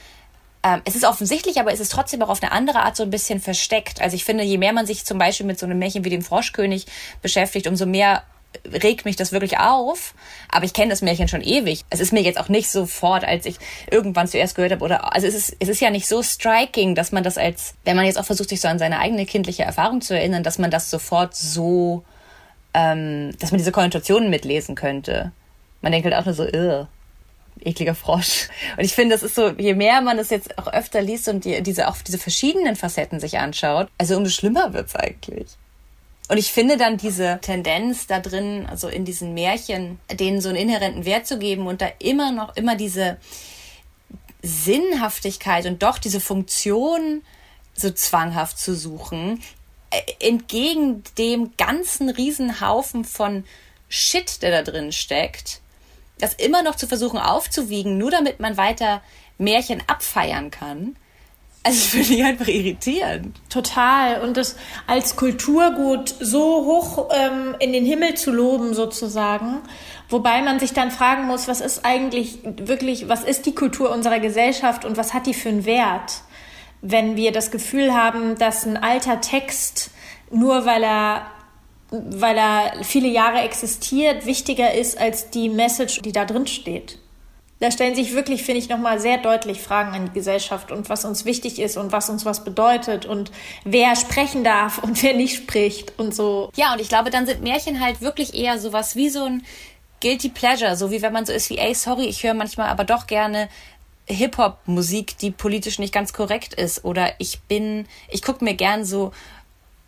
[0.64, 3.10] ähm, es ist offensichtlich, aber es ist trotzdem auch auf eine andere Art so ein
[3.10, 4.02] bisschen versteckt.
[4.02, 6.22] Also ich finde, je mehr man sich zum Beispiel mit so einem Märchen wie dem
[6.22, 6.88] Froschkönig
[7.22, 8.24] beschäftigt, umso mehr
[8.66, 10.14] regt mich das wirklich auf.
[10.50, 11.86] Aber ich kenne das Märchen schon ewig.
[11.90, 13.58] Es ist mir jetzt auch nicht sofort, als ich
[13.90, 17.12] irgendwann zuerst gehört habe, oder also es ist, es ist ja nicht so striking, dass
[17.12, 20.02] man das als, wenn man jetzt auch versucht, sich so an seine eigene kindliche Erfahrung
[20.02, 22.04] zu erinnern, dass man das sofort so,
[22.74, 25.32] ähm, dass man diese Konnotationen mitlesen könnte.
[25.82, 26.88] Man denkt halt auch nur so, Irr
[27.64, 28.48] ekliger Frosch.
[28.78, 31.46] Und ich finde, das ist so, je mehr man es jetzt auch öfter liest und
[31.46, 35.48] die, diese, auch diese verschiedenen Facetten sich anschaut, also umso schlimmer wird's eigentlich.
[36.30, 40.58] Und ich finde dann diese Tendenz da drin, also in diesen Märchen, denen so einen
[40.58, 43.18] inhärenten Wert zu geben und da immer noch, immer diese
[44.42, 47.22] Sinnhaftigkeit und doch diese Funktion
[47.74, 49.42] so zwanghaft zu suchen,
[49.90, 53.46] äh, entgegen dem ganzen Riesenhaufen von
[53.88, 55.62] Shit, der da drin steckt,
[56.20, 59.02] das immer noch zu versuchen aufzuwiegen, nur damit man weiter
[59.38, 60.98] Märchen abfeiern kann.
[61.68, 63.38] Also ich finde ich einfach irritierend.
[63.50, 64.22] Total.
[64.22, 64.56] Und das
[64.88, 69.60] als Kulturgut so hoch ähm, in den Himmel zu loben, sozusagen.
[70.10, 74.20] Wobei man sich dann fragen muss, was ist eigentlich wirklich, was ist die Kultur unserer
[74.20, 76.22] Gesellschaft und was hat die für einen Wert?
[76.82, 79.92] Wenn wir das Gefühl haben, dass ein alter Text,
[80.32, 81.28] nur weil er
[81.90, 87.00] weil er viele Jahre existiert, wichtiger ist als die Message, die da drin steht.
[87.60, 91.06] Da stellen sich wirklich, finde ich, nochmal sehr deutlich Fragen an die Gesellschaft und was
[91.06, 93.32] uns wichtig ist und was uns was bedeutet und
[93.64, 96.52] wer sprechen darf und wer nicht spricht und so.
[96.56, 99.44] Ja, und ich glaube, dann sind Märchen halt wirklich eher sowas wie so ein
[100.02, 102.84] Guilty Pleasure, so wie wenn man so ist wie, ey, sorry, ich höre manchmal aber
[102.84, 103.50] doch gerne
[104.08, 106.86] Hip-Hop-Musik, die politisch nicht ganz korrekt ist.
[106.86, 109.12] Oder ich bin, ich gucke mir gern so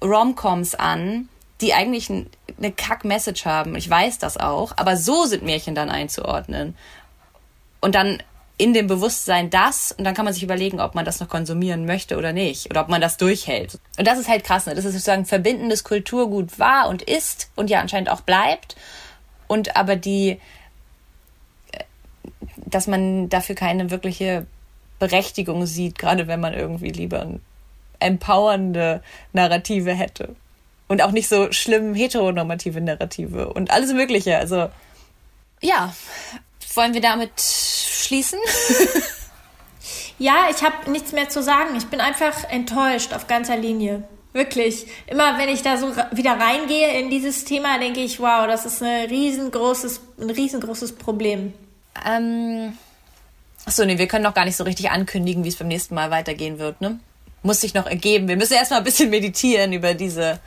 [0.03, 1.29] Romcoms an,
[1.61, 3.75] die eigentlich eine Kack-Message haben.
[3.75, 4.73] Ich weiß das auch.
[4.77, 6.75] Aber so sind Märchen dann einzuordnen.
[7.81, 8.21] Und dann
[8.57, 11.85] in dem Bewusstsein das, und dann kann man sich überlegen, ob man das noch konsumieren
[11.85, 12.69] möchte oder nicht.
[12.69, 13.79] Oder ob man das durchhält.
[13.97, 14.75] Und das ist halt krass, ne?
[14.75, 18.75] Das ist sozusagen verbindendes Kulturgut war und ist und ja anscheinend auch bleibt.
[19.47, 20.39] Und aber die,
[21.71, 21.83] äh,
[22.57, 24.45] dass man dafür keine wirkliche
[24.99, 27.39] Berechtigung sieht, gerade wenn man irgendwie lieber
[27.99, 29.01] empowernde
[29.31, 30.35] Narrative hätte
[30.89, 34.37] und auch nicht so schlimm heteronormative Narrative und alles Mögliche.
[34.37, 34.69] Also
[35.61, 35.93] ja,
[36.75, 38.39] wollen wir damit schließen?
[40.19, 41.75] ja, ich habe nichts mehr zu sagen.
[41.77, 44.03] Ich bin einfach enttäuscht auf ganzer Linie.
[44.33, 44.85] Wirklich.
[45.07, 48.83] Immer wenn ich da so wieder reingehe in dieses Thema, denke ich, wow, das ist
[48.83, 51.53] ein riesengroßes, ein riesengroßes Problem.
[52.05, 52.77] Ähm.
[53.65, 56.11] Achso, nee, wir können noch gar nicht so richtig ankündigen, wie es beim nächsten Mal
[56.11, 56.99] weitergehen wird, ne?
[57.43, 58.27] Muss sich noch ergeben.
[58.27, 60.39] Wir müssen erstmal ein bisschen meditieren über diese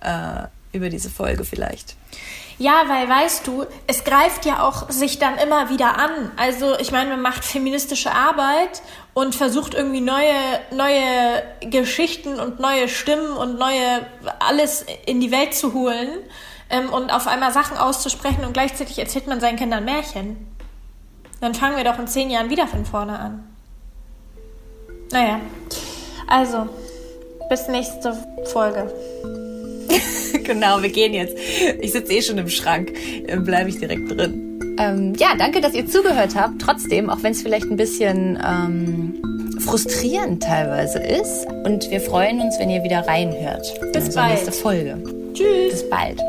[0.00, 1.96] äh, über diese Folge vielleicht.
[2.58, 6.30] Ja, weil weißt du, es greift ja auch sich dann immer wieder an.
[6.36, 10.34] Also ich meine, man macht feministische Arbeit und versucht irgendwie neue,
[10.70, 14.06] neue Geschichten und neue Stimmen und neue
[14.38, 16.08] alles in die Welt zu holen
[16.70, 20.46] ähm, und auf einmal Sachen auszusprechen und gleichzeitig erzählt man seinen Kindern Märchen.
[21.40, 23.48] Dann fangen wir doch in zehn Jahren wieder von vorne an.
[25.10, 25.40] Naja,
[26.26, 26.68] also,
[27.48, 28.92] bis nächste Folge.
[30.44, 31.36] genau, wir gehen jetzt.
[31.80, 32.92] Ich sitze eh schon im Schrank.
[33.26, 34.54] Äh, Bleibe ich direkt drin.
[34.78, 36.60] Ähm, ja, danke, dass ihr zugehört habt.
[36.60, 39.14] Trotzdem, auch wenn es vielleicht ein bisschen ähm,
[39.60, 41.46] frustrierend teilweise ist.
[41.64, 43.66] Und wir freuen uns, wenn ihr wieder reinhört.
[43.92, 44.32] Bis bald.
[44.34, 45.02] Nächste Folge.
[45.34, 45.72] Tschüss.
[45.72, 46.20] Bis bald.